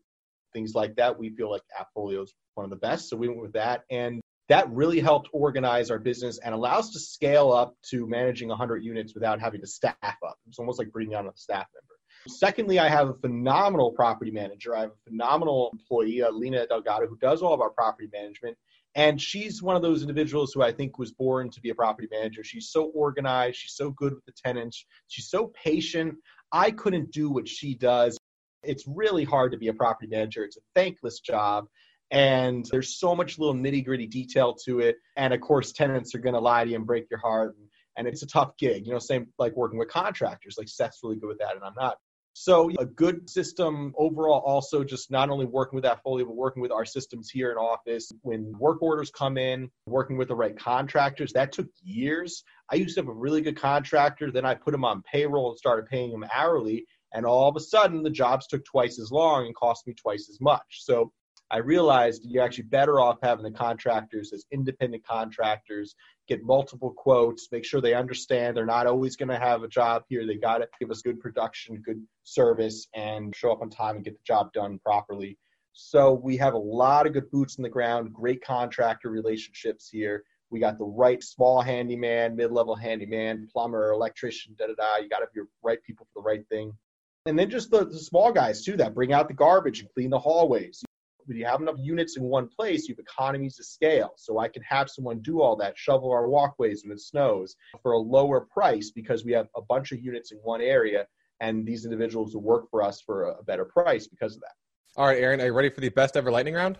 things 0.52 0.74
like 0.74 0.94
that. 0.96 1.18
We 1.18 1.30
feel 1.30 1.50
like 1.50 1.62
Appfolio 1.78 2.22
is 2.22 2.34
one 2.54 2.64
of 2.64 2.70
the 2.70 2.76
best, 2.76 3.08
so 3.08 3.16
we 3.16 3.28
went 3.28 3.42
with 3.42 3.52
that. 3.54 3.84
And 3.90 4.20
that 4.48 4.70
really 4.70 5.00
helped 5.00 5.28
organize 5.32 5.90
our 5.90 5.98
business 5.98 6.38
and 6.38 6.54
allows 6.54 6.86
us 6.86 6.92
to 6.92 7.00
scale 7.00 7.52
up 7.52 7.76
to 7.90 8.06
managing 8.06 8.48
100 8.48 8.82
units 8.82 9.14
without 9.14 9.40
having 9.40 9.60
to 9.60 9.66
staff 9.66 9.96
up. 10.02 10.38
It's 10.48 10.58
almost 10.58 10.78
like 10.78 10.90
bringing 10.90 11.14
on 11.14 11.26
a 11.26 11.32
staff 11.34 11.66
member. 11.74 11.94
Secondly, 12.26 12.78
I 12.78 12.88
have 12.88 13.08
a 13.08 13.14
phenomenal 13.14 13.92
property 13.92 14.30
manager. 14.30 14.74
I 14.74 14.80
have 14.80 14.90
a 14.90 15.10
phenomenal 15.10 15.70
employee, 15.72 16.22
uh, 16.22 16.30
Lena 16.30 16.66
Delgado, 16.66 17.06
who 17.06 17.16
does 17.18 17.42
all 17.42 17.54
of 17.54 17.60
our 17.60 17.70
property 17.70 18.08
management. 18.12 18.56
And 18.94 19.20
she's 19.20 19.62
one 19.62 19.76
of 19.76 19.82
those 19.82 20.00
individuals 20.00 20.52
who 20.52 20.62
I 20.62 20.72
think 20.72 20.98
was 20.98 21.12
born 21.12 21.50
to 21.50 21.60
be 21.60 21.70
a 21.70 21.74
property 21.74 22.08
manager. 22.10 22.42
She's 22.42 22.70
so 22.70 22.86
organized. 22.94 23.56
She's 23.58 23.74
so 23.74 23.90
good 23.90 24.14
with 24.14 24.24
the 24.24 24.32
tenants. 24.32 24.84
She's 25.08 25.28
so 25.28 25.52
patient. 25.62 26.16
I 26.52 26.70
couldn't 26.70 27.12
do 27.12 27.30
what 27.30 27.46
she 27.46 27.74
does. 27.74 28.18
It's 28.62 28.84
really 28.88 29.24
hard 29.24 29.52
to 29.52 29.58
be 29.58 29.68
a 29.68 29.74
property 29.74 30.08
manager. 30.08 30.42
It's 30.42 30.56
a 30.56 30.62
thankless 30.74 31.20
job 31.20 31.68
and 32.10 32.66
there's 32.70 32.98
so 32.98 33.14
much 33.14 33.38
little 33.38 33.54
nitty 33.54 33.84
gritty 33.84 34.06
detail 34.06 34.54
to 34.64 34.80
it. 34.80 34.96
And 35.16 35.34
of 35.34 35.40
course, 35.40 35.72
tenants 35.72 36.14
are 36.14 36.20
going 36.20 36.34
to 36.34 36.40
lie 36.40 36.64
to 36.64 36.70
you 36.70 36.76
and 36.76 36.86
break 36.86 37.10
your 37.10 37.20
heart. 37.20 37.56
And, 37.56 37.68
and 37.96 38.06
it's 38.06 38.22
a 38.22 38.26
tough 38.26 38.56
gig, 38.58 38.86
you 38.86 38.92
know, 38.92 38.98
same 38.98 39.26
like 39.38 39.56
working 39.56 39.78
with 39.78 39.88
contractors. 39.88 40.56
Like 40.56 40.68
Seth's 40.68 41.00
really 41.02 41.16
good 41.16 41.28
with 41.28 41.38
that, 41.38 41.54
and 41.54 41.64
I'm 41.64 41.74
not. 41.76 41.98
So 42.34 42.70
a 42.78 42.86
good 42.86 43.28
system 43.28 43.92
overall, 43.98 44.44
also 44.46 44.84
just 44.84 45.10
not 45.10 45.28
only 45.28 45.44
working 45.44 45.74
with 45.74 45.84
Appfolio, 45.84 46.24
but 46.24 46.36
working 46.36 46.62
with 46.62 46.70
our 46.70 46.84
systems 46.84 47.28
here 47.28 47.50
in 47.50 47.56
office. 47.56 48.12
When 48.22 48.56
work 48.56 48.80
orders 48.80 49.10
come 49.10 49.36
in, 49.36 49.68
working 49.86 50.16
with 50.16 50.28
the 50.28 50.36
right 50.36 50.56
contractors, 50.56 51.32
that 51.32 51.50
took 51.50 51.66
years. 51.82 52.44
I 52.70 52.76
used 52.76 52.94
to 52.94 53.00
have 53.00 53.08
a 53.08 53.12
really 53.12 53.40
good 53.40 53.56
contractor, 53.56 54.30
then 54.30 54.46
I 54.46 54.54
put 54.54 54.72
him 54.72 54.84
on 54.84 55.02
payroll 55.02 55.50
and 55.50 55.58
started 55.58 55.86
paying 55.86 56.12
him 56.12 56.24
hourly. 56.32 56.86
And 57.12 57.26
all 57.26 57.48
of 57.48 57.56
a 57.56 57.60
sudden, 57.60 58.04
the 58.04 58.10
jobs 58.10 58.46
took 58.46 58.64
twice 58.64 59.00
as 59.00 59.10
long 59.10 59.46
and 59.46 59.56
cost 59.56 59.84
me 59.88 59.94
twice 59.94 60.28
as 60.30 60.40
much. 60.40 60.82
So 60.82 61.10
I 61.50 61.58
realized 61.58 62.24
you're 62.26 62.44
actually 62.44 62.64
better 62.64 63.00
off 63.00 63.18
having 63.22 63.44
the 63.44 63.50
contractors 63.50 64.32
as 64.34 64.44
independent 64.52 65.06
contractors, 65.06 65.94
get 66.28 66.44
multiple 66.44 66.90
quotes, 66.90 67.48
make 67.50 67.64
sure 67.64 67.80
they 67.80 67.94
understand 67.94 68.54
they're 68.54 68.66
not 68.66 68.86
always 68.86 69.16
going 69.16 69.30
to 69.30 69.38
have 69.38 69.62
a 69.62 69.68
job 69.68 70.02
here. 70.08 70.26
They 70.26 70.36
got 70.36 70.58
to 70.58 70.68
give 70.78 70.90
us 70.90 71.00
good 71.00 71.20
production, 71.20 71.76
good 71.76 72.02
service, 72.24 72.88
and 72.94 73.34
show 73.34 73.50
up 73.50 73.62
on 73.62 73.70
time 73.70 73.96
and 73.96 74.04
get 74.04 74.14
the 74.14 74.24
job 74.26 74.52
done 74.52 74.78
properly. 74.84 75.38
So 75.72 76.12
we 76.12 76.36
have 76.36 76.52
a 76.52 76.58
lot 76.58 77.06
of 77.06 77.14
good 77.14 77.30
boots 77.30 77.56
in 77.56 77.62
the 77.62 77.70
ground, 77.70 78.12
great 78.12 78.44
contractor 78.44 79.08
relationships 79.08 79.88
here. 79.88 80.24
We 80.50 80.60
got 80.60 80.76
the 80.76 80.84
right 80.84 81.22
small 81.22 81.62
handyman, 81.62 82.36
mid-level 82.36 82.74
handyman, 82.74 83.48
plumber, 83.50 83.92
electrician, 83.92 84.54
da 84.58 84.66
da 84.66 84.74
da. 84.74 84.96
You 84.96 85.08
got 85.08 85.18
to 85.18 85.26
have 85.26 85.34
your 85.34 85.48
right 85.62 85.82
people 85.82 86.06
for 86.12 86.20
the 86.20 86.26
right 86.26 86.46
thing. 86.48 86.72
And 87.24 87.38
then 87.38 87.48
just 87.48 87.70
the, 87.70 87.86
the 87.86 87.98
small 87.98 88.32
guys 88.32 88.64
too 88.64 88.76
that 88.78 88.94
bring 88.94 89.12
out 89.12 89.28
the 89.28 89.34
garbage 89.34 89.80
and 89.80 89.88
clean 89.94 90.10
the 90.10 90.18
hallways 90.18 90.82
when 91.28 91.36
you 91.36 91.44
have 91.44 91.60
enough 91.60 91.76
units 91.78 92.16
in 92.16 92.24
one 92.24 92.48
place, 92.48 92.88
you 92.88 92.94
have 92.94 93.04
economies 93.04 93.58
of 93.58 93.66
scale. 93.66 94.12
So 94.16 94.38
I 94.38 94.48
can 94.48 94.62
have 94.62 94.88
someone 94.88 95.20
do 95.20 95.42
all 95.42 95.56
that, 95.56 95.76
shovel 95.76 96.10
our 96.10 96.26
walkways 96.26 96.82
when 96.82 96.92
it 96.92 97.00
snows 97.00 97.54
for 97.82 97.92
a 97.92 97.98
lower 97.98 98.40
price 98.40 98.90
because 98.90 99.24
we 99.24 99.32
have 99.32 99.48
a 99.54 99.60
bunch 99.60 99.92
of 99.92 100.00
units 100.00 100.32
in 100.32 100.38
one 100.38 100.62
area, 100.62 101.06
and 101.40 101.66
these 101.66 101.84
individuals 101.84 102.34
will 102.34 102.42
work 102.42 102.70
for 102.70 102.82
us 102.82 103.00
for 103.00 103.24
a 103.24 103.42
better 103.44 103.66
price 103.66 104.06
because 104.06 104.34
of 104.34 104.40
that. 104.40 104.52
All 104.96 105.06
right, 105.06 105.18
Aaron, 105.18 105.40
are 105.40 105.46
you 105.46 105.52
ready 105.52 105.70
for 105.70 105.80
the 105.82 105.90
best 105.90 106.16
ever 106.16 106.32
lightning 106.32 106.54
round? 106.54 106.78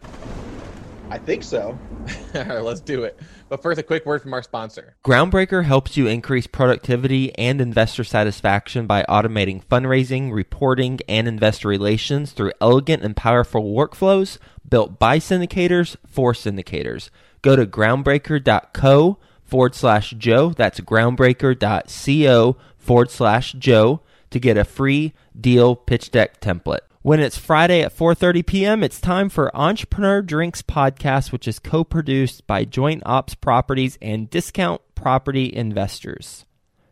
I 1.10 1.18
think 1.18 1.42
so. 1.42 1.78
All 2.34 2.44
right, 2.44 2.62
let's 2.62 2.80
do 2.80 3.04
it. 3.04 3.18
But 3.48 3.62
first, 3.62 3.78
a 3.78 3.82
quick 3.82 4.04
word 4.04 4.20
from 4.22 4.34
our 4.34 4.42
sponsor. 4.42 4.96
Groundbreaker 5.04 5.64
helps 5.64 5.96
you 5.96 6.06
increase 6.06 6.46
productivity 6.46 7.36
and 7.38 7.60
investor 7.60 8.04
satisfaction 8.04 8.86
by 8.86 9.04
automating 9.08 9.64
fundraising, 9.64 10.32
reporting, 10.32 11.00
and 11.08 11.26
investor 11.26 11.68
relations 11.68 12.32
through 12.32 12.52
elegant 12.60 13.02
and 13.02 13.16
powerful 13.16 13.62
workflows 13.62 14.38
built 14.68 14.98
by 14.98 15.18
syndicators 15.18 15.96
for 16.06 16.32
syndicators. 16.32 17.10
Go 17.40 17.56
to 17.56 17.66
groundbreaker.co 17.66 19.18
forward 19.42 19.74
slash 19.74 20.10
Joe. 20.10 20.50
That's 20.50 20.80
groundbreaker.co 20.80 22.56
forward 22.76 23.10
slash 23.10 23.52
Joe 23.54 24.00
to 24.30 24.38
get 24.38 24.58
a 24.58 24.64
free 24.64 25.14
deal 25.38 25.74
pitch 25.74 26.10
deck 26.10 26.40
template. 26.40 26.80
When 27.08 27.20
it's 27.20 27.38
Friday 27.38 27.80
at 27.80 27.96
4:30 27.96 28.44
p.m., 28.44 28.84
it's 28.84 29.00
time 29.00 29.30
for 29.30 29.56
Entrepreneur 29.56 30.20
Drinks 30.20 30.60
podcast, 30.60 31.32
which 31.32 31.48
is 31.48 31.58
co-produced 31.58 32.46
by 32.46 32.66
Joint 32.66 33.02
Ops 33.06 33.34
Properties 33.34 33.96
and 34.02 34.28
Discount 34.28 34.82
Property 34.94 35.50
Investors. 35.50 36.44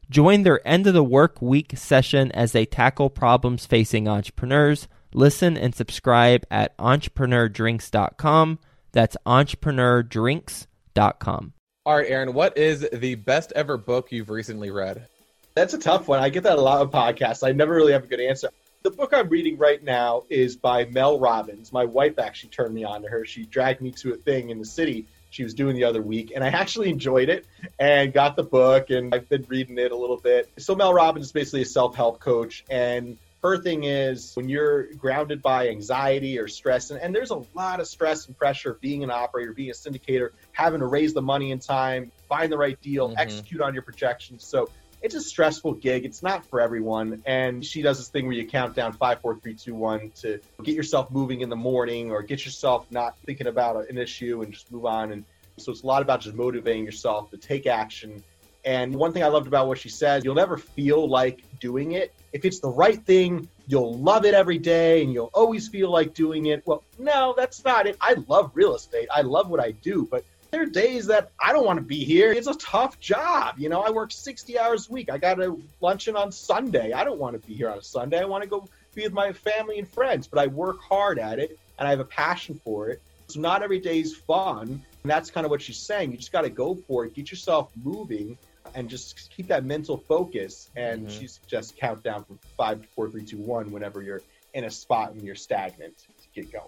Join 0.09 0.43
their 0.43 0.67
end 0.67 0.87
of 0.87 0.95
the 0.95 1.05
work 1.05 1.43
week 1.43 1.77
session 1.77 2.33
as 2.33 2.53
they 2.53 2.65
tackle 2.65 3.11
problems 3.11 3.67
facing 3.67 4.09
entrepreneurs. 4.09 4.89
Listen 5.13 5.55
and 5.55 5.75
subscribe 5.75 6.47
at 6.51 6.75
entrepreneurdrinks.com. 6.79 8.59
That's 8.93 9.19
entrepreneurdrinks.com. 9.27 11.53
All 11.85 11.95
right, 11.95 12.09
Aaron, 12.09 12.33
what 12.33 12.57
is 12.57 12.89
the 12.91 13.17
best 13.17 13.53
ever 13.55 13.77
book 13.77 14.11
you've 14.11 14.31
recently 14.31 14.71
read? 14.71 15.09
That's 15.55 15.75
a 15.75 15.79
tough 15.79 16.09
one. 16.09 16.21
I 16.21 16.31
get 16.31 16.45
that 16.45 16.57
a 16.57 16.63
lot 16.63 16.81
of 16.81 16.91
podcasts. 16.91 17.47
I 17.47 17.53
never 17.53 17.75
really 17.75 17.93
have 17.93 18.05
a 18.05 18.07
good 18.07 18.21
answer 18.21 18.49
the 18.87 18.93
book 18.93 19.13
I'm 19.13 19.29
reading 19.29 19.59
right 19.59 19.83
now 19.83 20.23
is 20.31 20.55
by 20.55 20.85
Mel 20.85 21.19
Robbins. 21.19 21.73
My 21.73 21.87
wife 21.87 22.21
actually 22.21 22.51
turned 22.51 22.73
me 22.73 22.85
on 22.85 23.03
to 23.03 23.09
her. 23.09 23.25
She 23.25 23.45
dragged 23.45 23.81
me 23.81 23.91
to 23.91 24.13
a 24.13 24.17
thing 24.17 24.51
in 24.51 24.61
the 24.61 24.65
city 24.65 25.07
she 25.29 25.43
was 25.43 25.55
doing 25.55 25.75
the 25.75 25.83
other 25.83 26.01
week, 26.01 26.31
and 26.33 26.45
I 26.45 26.51
actually 26.51 26.91
enjoyed 26.91 27.29
it 27.29 27.49
and 27.81 28.13
got 28.13 28.37
the 28.37 28.45
book, 28.45 28.91
and 28.91 29.13
I've 29.13 29.29
been 29.29 29.45
reading 29.49 29.77
it 29.79 29.91
a 29.91 29.97
little 29.97 30.19
bit. 30.19 30.49
So 30.59 30.77
Mel 30.77 30.95
Robbins 30.95 31.27
is 31.27 31.33
basically 31.33 31.63
a 31.63 31.67
self-help 31.67 32.21
coach, 32.21 32.65
and 32.71 33.19
her 33.43 33.59
thing 33.59 33.83
is 33.83 34.37
when 34.37 34.49
you're 34.49 34.85
grounded 34.95 35.43
by 35.43 35.69
anxiety 35.69 36.39
or 36.39 36.47
stress, 36.47 36.93
and, 36.93 37.01
and 37.01 37.13
there's 37.13 37.33
a 37.33 37.43
lot 37.55 37.81
of 37.81 37.89
stress 37.89 38.29
and 38.29 38.39
pressure 38.39 38.79
being 38.81 39.03
an 39.03 39.11
operator, 39.11 39.53
being 39.53 39.71
a 39.71 39.75
syndicator, 39.75 40.31
having 40.53 40.79
to 40.79 40.87
raise 40.87 41.13
the 41.13 41.23
money 41.23 41.51
in 41.51 41.59
time, 41.59 42.13
find 42.29 42.53
the 42.53 42.57
right 42.57 42.81
deal, 42.81 43.09
mm-hmm. 43.09 43.19
execute 43.19 43.61
on 43.61 43.75
your 43.75 43.83
projections. 43.83 44.45
So 44.45 44.71
it's 45.03 45.15
a 45.15 45.21
stressful 45.21 45.75
gig. 45.75 46.05
It's 46.05 46.23
not 46.23 46.47
for 46.47 46.61
everyone. 46.61 47.23
And 47.27 47.65
she 47.65 47.83
does 47.83 47.99
this 47.99 48.09
thing 48.09 48.27
where 48.27 48.35
you 48.35 48.47
count 48.47 48.75
down 48.75 48.93
five, 48.93 49.21
four, 49.21 49.39
three, 49.39 49.55
two, 49.55 49.75
one 49.75 50.11
to 50.23 50.41
get 50.63 50.75
yourself 50.75 51.11
moving 51.11 51.43
in 51.43 51.49
the 51.49 51.57
morning 51.57 52.11
or 52.11 52.23
get 52.23 52.45
yourself 52.45 52.91
not 52.91 53.17
thinking 53.25 53.47
about 53.47 53.89
an 53.89 53.99
issue 53.99 54.43
and 54.43 54.53
just 54.53 54.71
move 54.73 54.87
on. 54.87 55.13
And 55.13 55.25
so 55.59 55.73
it's 55.73 55.83
a 55.83 55.87
lot 55.87 56.03
about 56.03 56.21
just 56.21 56.37
motivating 56.37 56.85
yourself 56.85 57.31
to 57.31 57.37
take 57.37 57.67
action. 57.67 58.23
And 58.65 58.97
one 58.97 59.13
thing 59.13 59.23
I 59.23 59.29
loved 59.29 59.47
about 59.47 59.69
what 59.69 59.79
she 59.79 59.89
says, 59.89 60.25
you'll 60.25 60.35
never 60.35 60.57
feel 60.57 61.09
like 61.09 61.45
doing 61.61 61.93
it. 61.93 62.13
If 62.33 62.45
it's 62.45 62.59
the 62.59 62.69
right 62.69 63.01
thing, 63.07 63.49
you'll 63.69 63.97
love 63.97 64.25
it 64.25 64.35
every 64.35 64.59
day 64.59 65.05
and 65.05 65.13
you'll 65.13 65.31
always 65.33 65.69
feel 65.69 65.91
like 65.91 66.15
doing 66.15 66.47
it. 66.47 66.67
Well, 66.67 66.83
no, 66.99 67.33
that's 67.37 67.65
not 67.65 67.87
it. 67.87 67.97
I 68.01 68.17
love 68.27 68.51
real 68.55 68.75
estate. 68.75 69.09
I 69.15 69.23
love 69.23 69.49
what 69.49 69.61
I 69.61 69.71
do, 69.71 70.09
but 70.11 70.25
there 70.51 70.63
are 70.63 70.67
days 70.67 71.07
that 71.07 71.33
I 71.41 71.53
don't 71.53 71.65
want 71.65 71.79
to 71.79 71.85
be 71.85 72.05
here. 72.05 72.33
It's 72.33 72.47
a 72.47 72.55
tough 72.55 72.99
job. 73.01 73.57
You 73.59 73.69
know, 73.69 73.83
I 73.83 73.91
work 73.91 74.13
60 74.13 74.59
hours 74.59 74.89
a 74.89 74.93
week. 74.93 75.11
I 75.11 75.19
got 75.19 75.41
a 75.41 75.57
luncheon 75.81 76.17
on 76.17 76.33
Sunday. 76.33 76.93
I 76.93 77.05
don't 77.05 77.19
want 77.19 77.41
to 77.41 77.47
be 77.47 77.55
here 77.55 77.69
on 77.69 77.79
a 77.79 77.83
Sunday. 77.83 78.21
I 78.21 78.25
want 78.25 78.45
to 78.45 78.49
go 78.49 78.69
be 78.95 79.03
with 79.03 79.13
my 79.13 79.33
family 79.33 79.79
and 79.79 79.89
friends, 79.89 80.27
but 80.27 80.39
I 80.39 80.47
work 80.47 80.81
hard 80.81 81.19
at 81.19 81.39
it 81.39 81.59
and 81.79 81.87
I 81.87 81.91
have 81.91 82.01
a 82.01 82.05
passion 82.05 82.61
for 82.65 82.89
it. 82.89 83.03
So 83.29 83.41
not 83.41 83.63
every 83.63 83.81
day 83.81 84.01
is 84.01 84.17
fun. 84.17 84.83
And 85.03 85.11
that's 85.11 85.31
kind 85.31 85.45
of 85.45 85.51
what 85.51 85.63
she's 85.63 85.79
saying. 85.79 86.13
You 86.13 86.17
just 86.17 86.33
got 86.33 86.43
to 86.43 86.51
go 86.51 86.75
for 86.75 87.05
it, 87.05 87.15
get 87.15 87.31
yourself 87.31 87.71
moving, 87.83 88.39
and 88.75 88.89
just 88.89 89.31
keep 89.37 89.49
that 89.49 89.65
mental 89.65 89.97
focus. 89.97 90.71
And 90.77 91.07
mm-hmm. 91.07 91.19
she 91.19 91.27
suggests 91.27 91.73
count 91.77 92.03
down 92.03 92.25
from 92.25 92.39
five, 92.57 92.85
four, 92.95 93.11
three, 93.11 93.25
two, 93.25 93.39
one 93.39 93.71
whenever 93.71 94.03
you're 94.03 94.23
in 94.55 94.65
a 94.65 94.71
spot 94.71 95.13
and 95.13 95.23
you're 95.23 95.35
stagnant 95.35 95.99
to 95.99 96.29
get 96.35 96.51
going 96.53 96.67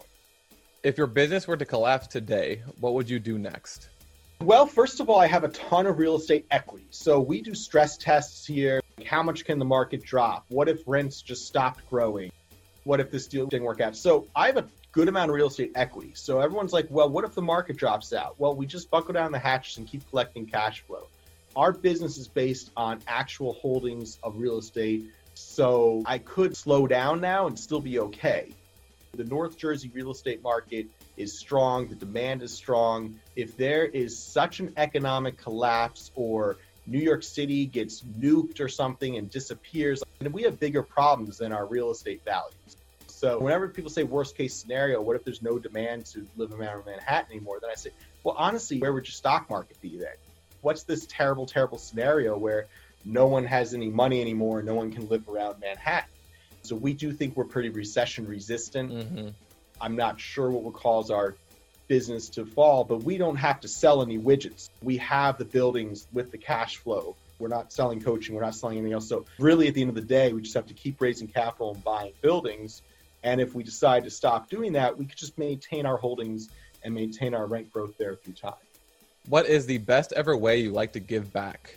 if 0.82 0.96
your 0.96 1.06
business 1.06 1.46
were 1.48 1.56
to 1.56 1.64
collapse 1.64 2.06
today, 2.06 2.62
what 2.80 2.94
would 2.94 3.10
you 3.10 3.18
do 3.18 3.38
next? 3.38 3.88
Well, 4.40 4.66
first 4.66 5.00
of 5.00 5.10
all, 5.10 5.18
I 5.18 5.26
have 5.26 5.42
a 5.42 5.48
ton 5.48 5.86
of 5.86 5.98
real 5.98 6.16
estate 6.16 6.46
equity. 6.50 6.86
So 6.90 7.18
we 7.18 7.42
do 7.42 7.54
stress 7.54 7.96
tests 7.96 8.46
here. 8.46 8.80
How 9.04 9.22
much 9.22 9.44
can 9.44 9.58
the 9.58 9.64
market 9.64 10.04
drop? 10.04 10.44
What 10.48 10.68
if 10.68 10.80
rents 10.86 11.22
just 11.22 11.46
stopped 11.46 11.88
growing? 11.90 12.30
What 12.84 13.00
if 13.00 13.10
this 13.10 13.26
deal 13.26 13.46
didn't 13.46 13.64
work 13.64 13.80
out? 13.80 13.96
So 13.96 14.28
I 14.36 14.46
have 14.46 14.56
a 14.56 14.66
good 14.92 15.08
amount 15.08 15.30
of 15.30 15.34
real 15.34 15.48
estate 15.48 15.72
equity. 15.74 16.12
So 16.14 16.40
everyone's 16.40 16.72
like, 16.72 16.86
well, 16.88 17.08
what 17.08 17.24
if 17.24 17.34
the 17.34 17.42
market 17.42 17.76
drops 17.76 18.12
out? 18.12 18.36
Well, 18.38 18.54
we 18.54 18.64
just 18.64 18.90
buckle 18.90 19.12
down 19.12 19.32
the 19.32 19.38
hatches 19.38 19.78
and 19.78 19.86
keep 19.86 20.08
collecting 20.08 20.46
cash 20.46 20.82
flow. 20.82 21.08
Our 21.56 21.72
business 21.72 22.16
is 22.16 22.28
based 22.28 22.70
on 22.76 23.00
actual 23.08 23.54
holdings 23.54 24.18
of 24.22 24.38
real 24.38 24.58
estate. 24.58 25.06
So 25.34 26.02
I 26.06 26.18
could 26.18 26.56
slow 26.56 26.86
down 26.86 27.20
now 27.20 27.48
and 27.48 27.58
still 27.58 27.80
be 27.80 27.98
okay. 27.98 28.52
The 29.14 29.24
North 29.24 29.56
Jersey 29.56 29.90
real 29.92 30.10
estate 30.10 30.42
market 30.42 30.86
is 31.16 31.38
strong, 31.38 31.88
the 31.88 31.94
demand 31.94 32.42
is 32.42 32.52
strong. 32.52 33.18
If 33.36 33.56
there 33.56 33.84
is 33.84 34.18
such 34.18 34.60
an 34.60 34.72
economic 34.76 35.38
collapse 35.38 36.10
or 36.14 36.56
New 36.86 36.98
York 36.98 37.22
City 37.22 37.66
gets 37.66 38.02
nuked 38.02 38.60
or 38.60 38.68
something 38.68 39.16
and 39.16 39.30
disappears, 39.30 40.02
and 40.20 40.32
we 40.32 40.42
have 40.42 40.58
bigger 40.60 40.82
problems 40.82 41.38
than 41.38 41.52
our 41.52 41.66
real 41.66 41.90
estate 41.90 42.22
values. 42.24 42.76
So 43.06 43.40
whenever 43.40 43.68
people 43.68 43.90
say 43.90 44.04
worst 44.04 44.36
case 44.36 44.54
scenario, 44.54 45.02
what 45.02 45.16
if 45.16 45.24
there's 45.24 45.42
no 45.42 45.58
demand 45.58 46.06
to 46.06 46.26
live 46.36 46.52
in 46.52 46.58
Manhattan 46.58 47.32
anymore? 47.32 47.58
Then 47.60 47.70
I 47.70 47.74
say, 47.74 47.90
well, 48.22 48.36
honestly, 48.38 48.78
where 48.78 48.92
would 48.92 49.06
your 49.06 49.12
stock 49.12 49.50
market 49.50 49.80
be 49.80 49.98
then? 49.98 50.14
What's 50.60 50.84
this 50.84 51.06
terrible, 51.06 51.46
terrible 51.46 51.78
scenario 51.78 52.38
where 52.38 52.66
no 53.04 53.26
one 53.26 53.44
has 53.44 53.74
any 53.74 53.88
money 53.88 54.20
anymore, 54.20 54.62
no 54.62 54.74
one 54.74 54.92
can 54.92 55.08
live 55.08 55.28
around 55.28 55.60
Manhattan? 55.60 56.10
So 56.68 56.76
we 56.76 56.92
do 56.92 57.12
think 57.12 57.36
we're 57.36 57.44
pretty 57.44 57.70
recession 57.70 58.26
resistant. 58.26 58.92
Mm-hmm. 58.92 59.28
I'm 59.80 59.96
not 59.96 60.20
sure 60.20 60.50
what 60.50 60.62
will 60.62 60.72
cause 60.72 61.10
our 61.10 61.34
business 61.88 62.28
to 62.28 62.44
fall, 62.44 62.84
but 62.84 63.02
we 63.02 63.16
don't 63.16 63.36
have 63.36 63.60
to 63.60 63.68
sell 63.68 64.02
any 64.02 64.18
widgets. 64.18 64.68
We 64.82 64.98
have 64.98 65.38
the 65.38 65.46
buildings 65.46 66.06
with 66.12 66.30
the 66.30 66.36
cash 66.36 66.76
flow. 66.76 67.16
We're 67.38 67.48
not 67.48 67.72
selling 67.72 68.02
coaching, 68.02 68.34
we're 68.34 68.42
not 68.42 68.54
selling 68.54 68.78
anything 68.78 68.92
else. 68.92 69.08
So, 69.08 69.24
really, 69.38 69.68
at 69.68 69.74
the 69.74 69.80
end 69.80 69.90
of 69.90 69.94
the 69.94 70.00
day, 70.02 70.32
we 70.32 70.42
just 70.42 70.54
have 70.54 70.66
to 70.66 70.74
keep 70.74 71.00
raising 71.00 71.28
capital 71.28 71.72
and 71.72 71.84
buying 71.84 72.12
buildings. 72.20 72.82
And 73.22 73.40
if 73.40 73.54
we 73.54 73.62
decide 73.62 74.04
to 74.04 74.10
stop 74.10 74.50
doing 74.50 74.72
that, 74.72 74.98
we 74.98 75.06
could 75.06 75.16
just 75.16 75.38
maintain 75.38 75.86
our 75.86 75.96
holdings 75.96 76.50
and 76.82 76.94
maintain 76.94 77.34
our 77.34 77.46
rent 77.46 77.72
growth 77.72 77.96
there 77.96 78.16
through 78.16 78.34
time. 78.34 78.54
What 79.28 79.46
is 79.46 79.66
the 79.66 79.78
best 79.78 80.12
ever 80.12 80.36
way 80.36 80.60
you 80.60 80.72
like 80.72 80.92
to 80.92 81.00
give 81.00 81.32
back? 81.32 81.76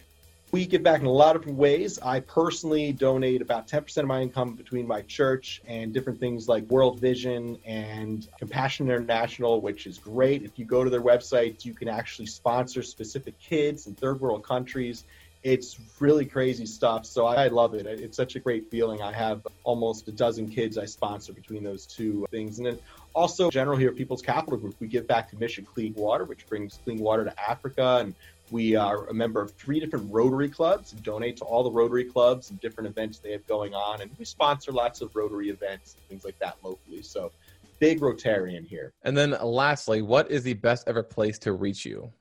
We 0.52 0.66
give 0.66 0.84
back 0.84 1.00
in 1.00 1.06
a 1.06 1.12
lot 1.12 1.38
of 1.38 1.46
ways. 1.48 1.98
I 2.00 2.20
personally 2.20 2.92
donate 2.92 3.42
about 3.42 3.70
10% 3.70 3.96
of 3.98 4.06
my 4.06 4.22
income 4.22 4.56
between 4.56 4.86
my 4.86 5.02
church 5.04 5.62
and 5.66 5.94
different 5.94 6.20
things 6.20 6.50
like 6.50 6.66
World 6.66 7.00
Vision 7.00 7.58
and 7.66 8.28
Compassion 8.38 8.88
International, 8.88 9.62
which 9.62 9.88
is 9.88 9.98
great. 9.98 10.44
If 10.44 10.60
you 10.60 10.66
go 10.66 10.84
to 10.84 10.90
their 10.90 11.02
website, 11.02 11.64
you 11.64 11.74
can 11.74 11.88
actually 11.88 12.26
sponsor 12.26 12.84
specific 12.84 13.40
kids 13.40 13.88
in 13.88 13.96
third 13.96 14.20
world 14.20 14.44
countries. 14.44 15.06
It's 15.42 15.80
really 16.00 16.26
crazy 16.26 16.66
stuff. 16.66 17.06
So 17.06 17.26
I 17.26 17.48
love 17.48 17.74
it. 17.74 17.86
It's 17.86 18.18
such 18.18 18.36
a 18.36 18.40
great 18.40 18.70
feeling. 18.70 19.02
I 19.02 19.14
have 19.14 19.48
almost 19.64 20.08
a 20.10 20.12
dozen 20.12 20.50
kids 20.50 20.78
I 20.78 20.86
sponsor 20.86 21.32
between 21.32 21.64
those 21.64 21.86
two 21.86 22.28
things. 22.30 22.58
And 22.58 22.68
then 22.68 22.80
also, 23.16 23.50
general 23.50 23.78
here, 23.78 23.94
People's 23.94 24.22
Capital 24.22 24.58
Group, 24.58 24.76
we 24.82 24.88
give 24.88 25.08
back 25.08 25.30
to 25.30 25.38
Mission 25.38 25.66
Clean 25.66 25.94
Water, 25.94 26.26
which 26.26 26.46
brings 26.46 26.78
clean 26.84 27.00
water 27.00 27.24
to 27.24 27.50
Africa 27.50 28.00
and 28.02 28.14
we 28.52 28.76
are 28.76 29.08
a 29.08 29.14
member 29.14 29.42
of 29.42 29.52
three 29.54 29.80
different 29.80 30.12
Rotary 30.12 30.50
clubs 30.50 30.92
and 30.92 31.02
donate 31.02 31.38
to 31.38 31.46
all 31.46 31.64
the 31.64 31.72
Rotary 31.72 32.04
clubs 32.04 32.50
and 32.50 32.60
different 32.60 32.90
events 32.90 33.20
they 33.20 33.32
have 33.32 33.48
going 33.48 33.74
on. 33.74 34.02
And 34.02 34.12
we 34.20 34.26
sponsor 34.26 34.72
lots 34.72 35.02
of 35.02 35.16
Rotary 35.16 35.50
events 35.50 35.96
and 35.96 36.04
things 36.08 36.26
like 36.26 36.38
that 36.40 36.58
locally. 36.62 37.02
So 37.02 37.32
big 37.80 38.02
Rotarian 38.02 38.68
here. 38.68 38.94
And 39.04 39.18
then 39.18 39.36
lastly, 39.42 40.02
what 40.02 40.30
is 40.30 40.44
the 40.44 40.54
best 40.54 40.88
ever 40.88 41.02
place 41.02 41.40
to 41.40 41.54
reach 41.54 41.86
you? 41.86 42.12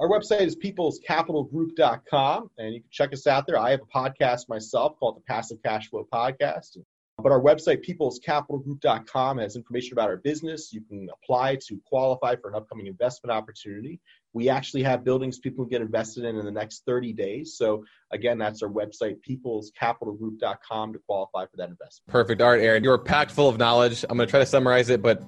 Our 0.00 0.08
website 0.08 0.40
is 0.40 0.56
peoplescapitalgroup.com, 0.56 2.50
and 2.58 2.74
you 2.74 2.80
can 2.80 2.88
check 2.90 3.12
us 3.12 3.26
out 3.26 3.46
there. 3.46 3.58
I 3.58 3.70
have 3.70 3.80
a 3.80 3.98
podcast 3.98 4.48
myself 4.48 4.98
called 4.98 5.16
the 5.18 5.20
Passive 5.20 5.62
Cash 5.62 5.90
Flow 5.90 6.06
Podcast. 6.10 6.78
But 7.22 7.32
our 7.32 7.40
website, 7.40 7.84
peoplescapitalgroup.com, 7.86 9.38
has 9.38 9.56
information 9.56 9.92
about 9.92 10.08
our 10.08 10.16
business. 10.16 10.72
You 10.72 10.80
can 10.80 11.08
apply 11.12 11.58
to 11.66 11.78
qualify 11.84 12.36
for 12.36 12.48
an 12.48 12.56
upcoming 12.56 12.86
investment 12.86 13.30
opportunity. 13.30 14.00
We 14.32 14.48
actually 14.48 14.82
have 14.84 15.04
buildings 15.04 15.38
people 15.38 15.64
get 15.64 15.80
invested 15.80 16.24
in 16.24 16.36
in 16.36 16.44
the 16.44 16.50
next 16.50 16.84
30 16.86 17.12
days. 17.12 17.56
So, 17.56 17.84
again, 18.12 18.38
that's 18.38 18.62
our 18.62 18.68
website, 18.68 19.16
peoplescapitalgroup.com, 19.28 20.92
to 20.92 20.98
qualify 21.00 21.46
for 21.46 21.56
that 21.56 21.68
investment. 21.68 22.08
Perfect. 22.08 22.40
All 22.40 22.50
right, 22.50 22.60
Aaron, 22.60 22.84
you 22.84 22.90
are 22.92 22.98
packed 22.98 23.32
full 23.32 23.48
of 23.48 23.58
knowledge. 23.58 24.04
I'm 24.08 24.16
going 24.16 24.26
to 24.26 24.30
try 24.30 24.40
to 24.40 24.46
summarize 24.46 24.88
it, 24.88 25.02
but 25.02 25.22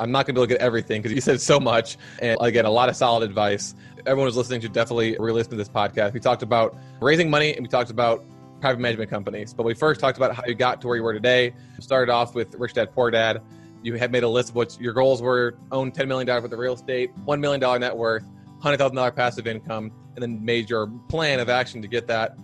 I'm 0.00 0.10
not 0.10 0.26
going 0.26 0.34
to 0.34 0.40
look 0.40 0.50
at 0.50 0.58
everything 0.58 1.00
because 1.00 1.14
you 1.14 1.20
said 1.20 1.40
so 1.40 1.60
much. 1.60 1.96
And 2.20 2.36
again, 2.40 2.64
a 2.64 2.70
lot 2.70 2.88
of 2.88 2.96
solid 2.96 3.22
advice. 3.28 3.74
Everyone 4.00 4.26
who's 4.26 4.36
listening 4.36 4.60
should 4.60 4.72
definitely 4.72 5.16
re 5.18 5.32
listen 5.32 5.52
to 5.52 5.56
this 5.56 5.68
podcast. 5.68 6.12
We 6.12 6.20
talked 6.20 6.42
about 6.42 6.76
raising 7.00 7.30
money 7.30 7.54
and 7.54 7.62
we 7.62 7.68
talked 7.68 7.90
about 7.90 8.24
private 8.60 8.80
management 8.80 9.10
companies. 9.10 9.52
But 9.52 9.64
we 9.64 9.74
first 9.74 10.00
talked 10.00 10.16
about 10.16 10.34
how 10.34 10.44
you 10.46 10.54
got 10.54 10.80
to 10.80 10.88
where 10.88 10.96
you 10.96 11.02
were 11.02 11.12
today. 11.12 11.46
You 11.76 11.82
started 11.82 12.10
off 12.10 12.34
with 12.34 12.54
Rich 12.54 12.74
Dad 12.74 12.92
Poor 12.94 13.10
Dad. 13.10 13.42
You 13.82 13.94
had 13.94 14.12
made 14.12 14.22
a 14.22 14.28
list 14.28 14.50
of 14.50 14.54
what 14.54 14.80
your 14.80 14.92
goals 14.92 15.20
were 15.20 15.56
own 15.72 15.90
$10 15.90 16.06
million 16.06 16.26
worth 16.28 16.44
of 16.44 16.58
real 16.58 16.74
estate, 16.74 17.10
$1 17.26 17.40
million 17.40 17.80
net 17.80 17.96
worth, 17.96 18.24
$100,000 18.62 19.16
passive 19.16 19.46
income, 19.46 19.92
and 20.14 20.22
then 20.22 20.44
made 20.44 20.70
your 20.70 20.86
plan 21.08 21.40
of 21.40 21.48
action 21.48 21.82
to 21.82 21.88
get 21.88 22.06
that. 22.06 22.36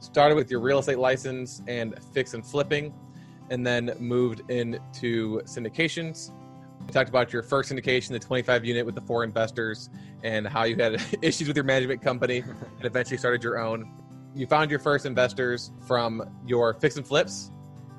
Started 0.00 0.34
with 0.34 0.50
your 0.50 0.60
real 0.60 0.78
estate 0.78 0.98
license 0.98 1.62
and 1.66 1.94
fix 2.12 2.34
and 2.34 2.46
flipping, 2.46 2.92
and 3.50 3.66
then 3.66 3.94
moved 3.98 4.48
into 4.50 5.40
syndications. 5.42 6.30
We 6.86 6.92
talked 6.92 7.08
about 7.08 7.32
your 7.32 7.42
first 7.42 7.72
syndication, 7.72 8.08
the 8.08 8.18
25 8.18 8.64
unit 8.64 8.84
with 8.84 8.94
the 8.94 9.00
four 9.00 9.24
investors, 9.24 9.88
and 10.22 10.46
how 10.46 10.64
you 10.64 10.76
had 10.76 11.00
issues 11.22 11.48
with 11.48 11.56
your 11.56 11.64
management 11.64 12.02
company 12.02 12.40
and 12.40 12.84
eventually 12.84 13.16
started 13.16 13.42
your 13.42 13.58
own 13.58 13.90
you 14.34 14.46
found 14.46 14.70
your 14.70 14.80
first 14.80 15.06
investors 15.06 15.70
from 15.86 16.22
your 16.46 16.74
fix 16.74 16.96
and 16.96 17.06
flips. 17.06 17.50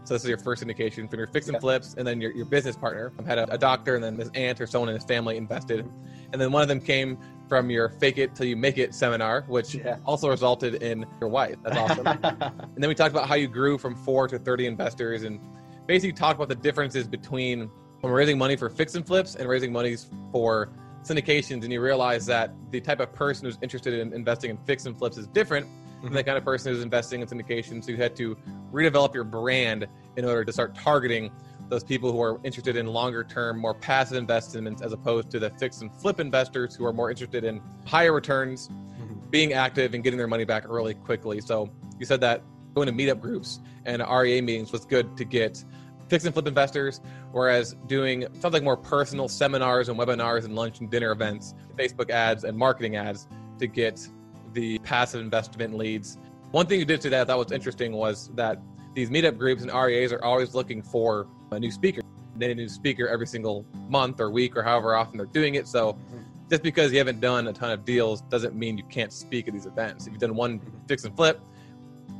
So 0.04 0.14
this 0.14 0.24
is 0.24 0.30
your 0.30 0.38
first 0.38 0.64
syndication 0.64 1.10
from 1.10 1.18
your 1.18 1.28
fix 1.28 1.48
and 1.48 1.60
flips, 1.60 1.96
and 1.98 2.06
then 2.06 2.22
your, 2.22 2.32
your 2.32 2.46
business 2.46 2.76
partner 2.76 3.12
had 3.26 3.40
a, 3.40 3.52
a 3.52 3.58
doctor, 3.58 3.96
and 3.96 4.04
then 4.04 4.18
this 4.18 4.30
aunt 4.36 4.62
or 4.62 4.68
someone 4.68 4.90
in 4.90 4.96
his 4.96 5.06
family 5.06 5.38
invested, 5.38 5.90
and 6.32 6.40
then 6.40 6.52
one 6.52 6.62
of 6.62 6.68
them 6.68 6.80
came 6.80 7.18
from 7.48 7.70
your 7.70 7.90
fake 7.90 8.18
it 8.18 8.36
till 8.36 8.46
you 8.46 8.56
make 8.56 8.78
it 8.78 8.94
seminar, 8.94 9.44
which 9.48 9.76
yeah. 9.76 9.98
also 10.06 10.30
resulted 10.30 10.82
in 10.82 11.06
your 11.20 11.30
wife. 11.30 11.58
That's 11.64 11.78
awesome. 11.78 12.08
and 12.24 12.78
then 12.78 12.88
we 12.88 12.96
talked 12.96 13.12
about 13.12 13.28
how 13.28 13.36
you 13.36 13.48
grew 13.48 13.78
from 13.78 13.96
four 13.96 14.28
to 14.28 14.40
30 14.40 14.66
investors 14.66 15.24
and 15.24 15.40
basically 15.86 16.14
talked 16.14 16.38
about 16.38 16.50
the 16.50 16.56
differences 16.56 17.08
between 17.08 17.70
when 18.02 18.12
raising 18.12 18.38
money 18.38 18.56
for 18.56 18.70
fix 18.70 18.96
and 18.96 19.06
flips 19.06 19.36
and 19.36 19.48
raising 19.48 19.72
monies 19.72 20.10
for 20.32 20.70
syndications. 21.04 21.64
And 21.64 21.72
you 21.72 21.82
realize 21.82 22.26
that 22.26 22.54
the 22.72 22.82
type 22.82 23.00
of 23.00 23.14
person 23.14 23.46
who's 23.46 23.58
interested 23.62 23.94
in 23.94 24.14
investing 24.14 24.50
in 24.50 24.58
fix 24.66 24.86
and 24.86 24.98
flips 24.98 25.18
is 25.18 25.28
different 25.28 25.68
mm-hmm. 26.06 26.16
the 26.16 26.24
kind 26.24 26.38
of 26.38 26.46
person 26.46 26.74
who's 26.74 26.84
investing 26.84 27.22
in 27.22 27.28
syndication. 27.28 27.84
So 27.84 27.92
you 27.92 27.98
had 27.98 28.16
to 28.18 28.38
redevelop 28.72 29.14
your 29.14 29.24
brand 29.24 29.88
in 30.16 30.26
order 30.26 30.46
to 30.46 30.54
start 30.54 30.76
targeting 30.76 31.32
those 31.70 31.84
people 31.84 32.12
who 32.12 32.22
are 32.22 32.40
interested 32.44 32.76
in 32.76 32.88
longer 32.88 33.24
term, 33.24 33.58
more 33.60 33.74
passive 33.74 34.18
investments 34.18 34.82
as 34.82 34.94
opposed 34.94 35.30
to 35.32 35.40
the 35.40 35.50
fix 35.52 35.82
and 35.82 35.94
flip 35.94 36.20
investors 36.20 36.76
who 36.76 36.86
are 36.86 36.94
more 36.94 37.10
interested 37.10 37.44
in 37.44 37.62
higher 37.86 38.14
returns, 38.14 38.70
mm-hmm. 38.70 39.30
being 39.30 39.54
active 39.54 39.94
and 39.94 40.04
getting 40.04 40.18
their 40.18 40.28
money 40.28 40.46
back 40.46 40.68
really 40.68 40.94
quickly. 40.94 41.42
So 41.42 41.70
you 42.00 42.06
said 42.06 42.22
that 42.22 42.44
going 42.76 42.88
to 42.88 42.94
meetup 42.94 43.22
groups 43.22 43.62
and 43.86 44.04
REA 44.08 44.42
meetings 44.42 44.72
was 44.72 44.86
good 44.86 45.16
to 45.18 45.26
get 45.26 45.64
fix 46.10 46.26
and 46.26 46.34
flip 46.34 46.48
investors, 46.48 47.02
whereas 47.32 47.76
doing 47.88 48.28
something 48.40 48.64
more 48.64 48.78
personal 48.78 49.28
seminars 49.28 49.90
and 49.90 49.98
webinars 49.98 50.46
and 50.46 50.56
lunch 50.56 50.80
and 50.80 50.92
dinner 50.92 51.12
events, 51.12 51.56
Facebook 51.76 52.10
ads 52.10 52.44
and 52.44 52.58
marketing 52.58 52.96
ads 52.96 53.28
to 53.60 53.68
get 53.68 54.08
the 54.54 54.78
passive 54.80 55.22
investment 55.22 55.76
leads. 55.76 56.18
One 56.52 56.68
thing 56.68 56.80
you 56.80 56.86
did 56.86 57.02
today 57.02 57.18
that 57.18 57.24
I 57.24 57.26
thought 57.26 57.46
was 57.46 57.52
interesting 57.52 57.94
was 57.94 58.30
that 58.36 58.62
these 58.94 59.10
meetup 59.10 59.38
groups 59.38 59.64
and 59.64 59.72
REAs 59.72 60.14
are 60.14 60.24
always 60.24 60.54
looking 60.54 60.82
for 60.82 61.28
a 61.56 61.60
new 61.60 61.72
speaker. 61.72 62.02
They 62.38 62.48
need 62.48 62.54
a 62.54 62.56
new 62.56 62.70
speaker 62.70 63.08
every 63.08 63.28
single 63.28 63.66
month 63.88 64.20
or 64.20 64.30
week 64.30 64.56
or 64.58 64.64
however 64.64 64.96
often 64.96 65.18
they're 65.18 65.26
doing 65.28 65.56
it. 65.56 65.68
So 65.68 65.94
mm-hmm. 65.94 66.20
just 66.50 66.64
because 66.64 66.92
you 66.92 66.98
haven't 66.98 67.22
done 67.22 67.48
a 67.48 67.54
ton 67.54 67.72
of 67.72 67.86
deals 67.86 68.22
doesn't 68.22 68.56
mean 68.56 68.78
you 68.78 68.84
can't 68.86 69.14
speak 69.14 69.48
at 69.48 69.54
these 69.54 69.66
events. 69.66 70.06
If 70.06 70.14
you've 70.14 70.22
done 70.22 70.36
one 70.36 70.60
mm-hmm. 70.60 70.86
fix 70.88 71.06
and 71.06 71.16
flip, 71.16 71.40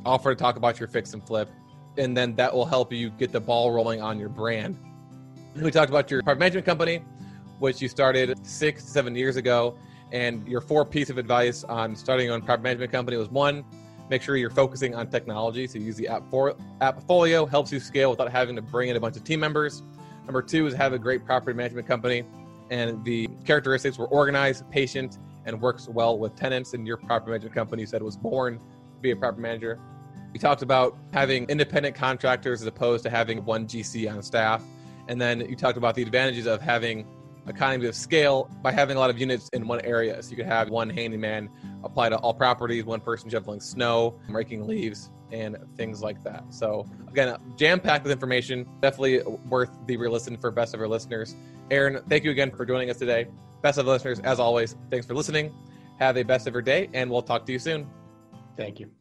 offer 0.04 0.34
to 0.34 0.38
talk 0.38 0.56
about 0.56 0.80
your 0.80 0.88
fix 0.88 1.12
and 1.12 1.26
flip, 1.26 1.50
and 1.98 2.16
then 2.16 2.34
that 2.36 2.54
will 2.54 2.66
help 2.66 2.92
you 2.92 3.10
get 3.10 3.32
the 3.32 3.40
ball 3.40 3.72
rolling 3.72 4.00
on 4.00 4.18
your 4.18 4.28
brand. 4.28 4.78
We 5.54 5.70
talked 5.70 5.90
about 5.90 6.10
your 6.10 6.22
private 6.22 6.40
management 6.40 6.66
company, 6.66 7.02
which 7.58 7.80
you 7.80 7.88
started 7.88 8.46
six, 8.46 8.84
seven 8.84 9.14
years 9.16 9.36
ago. 9.36 9.78
And 10.12 10.46
your 10.46 10.60
four 10.60 10.84
piece 10.84 11.10
of 11.10 11.18
advice 11.18 11.64
on 11.64 11.96
starting 11.96 12.30
on 12.30 12.40
private 12.42 12.62
management 12.62 12.92
company 12.92 13.16
was 13.16 13.28
one, 13.28 13.64
make 14.08 14.22
sure 14.22 14.36
you're 14.36 14.50
focusing 14.50 14.94
on 14.94 15.08
technology. 15.08 15.66
So 15.66 15.78
use 15.78 15.96
the 15.96 16.08
app 16.08 16.28
for 16.30 16.54
Appfolio 16.80 17.48
helps 17.48 17.72
you 17.72 17.80
scale 17.80 18.10
without 18.10 18.30
having 18.30 18.56
to 18.56 18.62
bring 18.62 18.88
in 18.88 18.96
a 18.96 19.00
bunch 19.00 19.16
of 19.16 19.24
team 19.24 19.40
members. 19.40 19.82
Number 20.24 20.42
two 20.42 20.66
is 20.66 20.74
have 20.74 20.92
a 20.92 20.98
great 20.98 21.24
property 21.24 21.56
management 21.56 21.86
company. 21.86 22.24
And 22.70 23.04
the 23.04 23.28
characteristics 23.44 23.96
were 23.96 24.08
organized, 24.08 24.68
patient, 24.70 25.18
and 25.44 25.60
works 25.60 25.88
well 25.88 26.18
with 26.18 26.34
tenants. 26.34 26.74
And 26.74 26.86
your 26.86 26.96
property 26.96 27.30
management 27.30 27.54
company 27.54 27.82
you 27.82 27.86
said 27.86 28.02
was 28.02 28.16
born 28.16 28.54
to 28.58 29.00
be 29.00 29.12
a 29.12 29.16
property 29.16 29.42
manager. 29.42 29.78
We 30.32 30.38
talked 30.38 30.62
about 30.62 30.96
having 31.12 31.44
independent 31.48 31.94
contractors 31.94 32.60
as 32.60 32.66
opposed 32.66 33.04
to 33.04 33.10
having 33.10 33.44
one 33.44 33.66
GC 33.66 34.12
on 34.12 34.22
staff. 34.22 34.62
And 35.08 35.20
then 35.20 35.40
you 35.40 35.54
talked 35.54 35.78
about 35.78 35.94
the 35.94 36.02
advantages 36.02 36.46
of 36.46 36.60
having 36.60 37.06
economies 37.48 37.88
of 37.88 37.94
scale 37.94 38.50
by 38.62 38.72
having 38.72 38.96
a 38.96 39.00
lot 39.00 39.10
of 39.10 39.18
units 39.18 39.48
in 39.52 39.66
one 39.66 39.80
area. 39.82 40.22
So 40.22 40.30
you 40.30 40.36
could 40.36 40.46
have 40.46 40.68
one 40.70 40.90
handyman 40.90 41.48
apply 41.84 42.08
to 42.08 42.16
all 42.16 42.34
properties, 42.34 42.84
one 42.84 43.00
person 43.00 43.30
shoveling 43.30 43.60
snow, 43.60 44.18
raking 44.28 44.66
leaves, 44.66 45.10
and 45.32 45.56
things 45.76 46.02
like 46.02 46.22
that. 46.24 46.44
So 46.50 46.88
again, 47.08 47.36
jam 47.56 47.80
packed 47.80 48.04
with 48.04 48.12
information. 48.12 48.66
Definitely 48.80 49.22
worth 49.48 49.70
the 49.86 49.96
re-listen 49.96 50.36
for 50.36 50.50
best 50.50 50.74
of 50.74 50.80
our 50.80 50.88
listeners. 50.88 51.34
Aaron, 51.70 52.02
thank 52.08 52.24
you 52.24 52.30
again 52.30 52.50
for 52.50 52.64
joining 52.64 52.90
us 52.90 52.98
today. 52.98 53.26
Best 53.62 53.78
of 53.78 53.86
listeners, 53.86 54.20
as 54.20 54.38
always, 54.38 54.76
thanks 54.90 55.06
for 55.06 55.14
listening. 55.14 55.52
Have 55.98 56.16
a 56.16 56.22
best 56.22 56.46
of 56.46 56.52
your 56.52 56.62
day, 56.62 56.88
and 56.92 57.10
we'll 57.10 57.22
talk 57.22 57.46
to 57.46 57.52
you 57.52 57.58
soon. 57.58 57.88
Thank 58.56 58.78
you. 58.80 58.95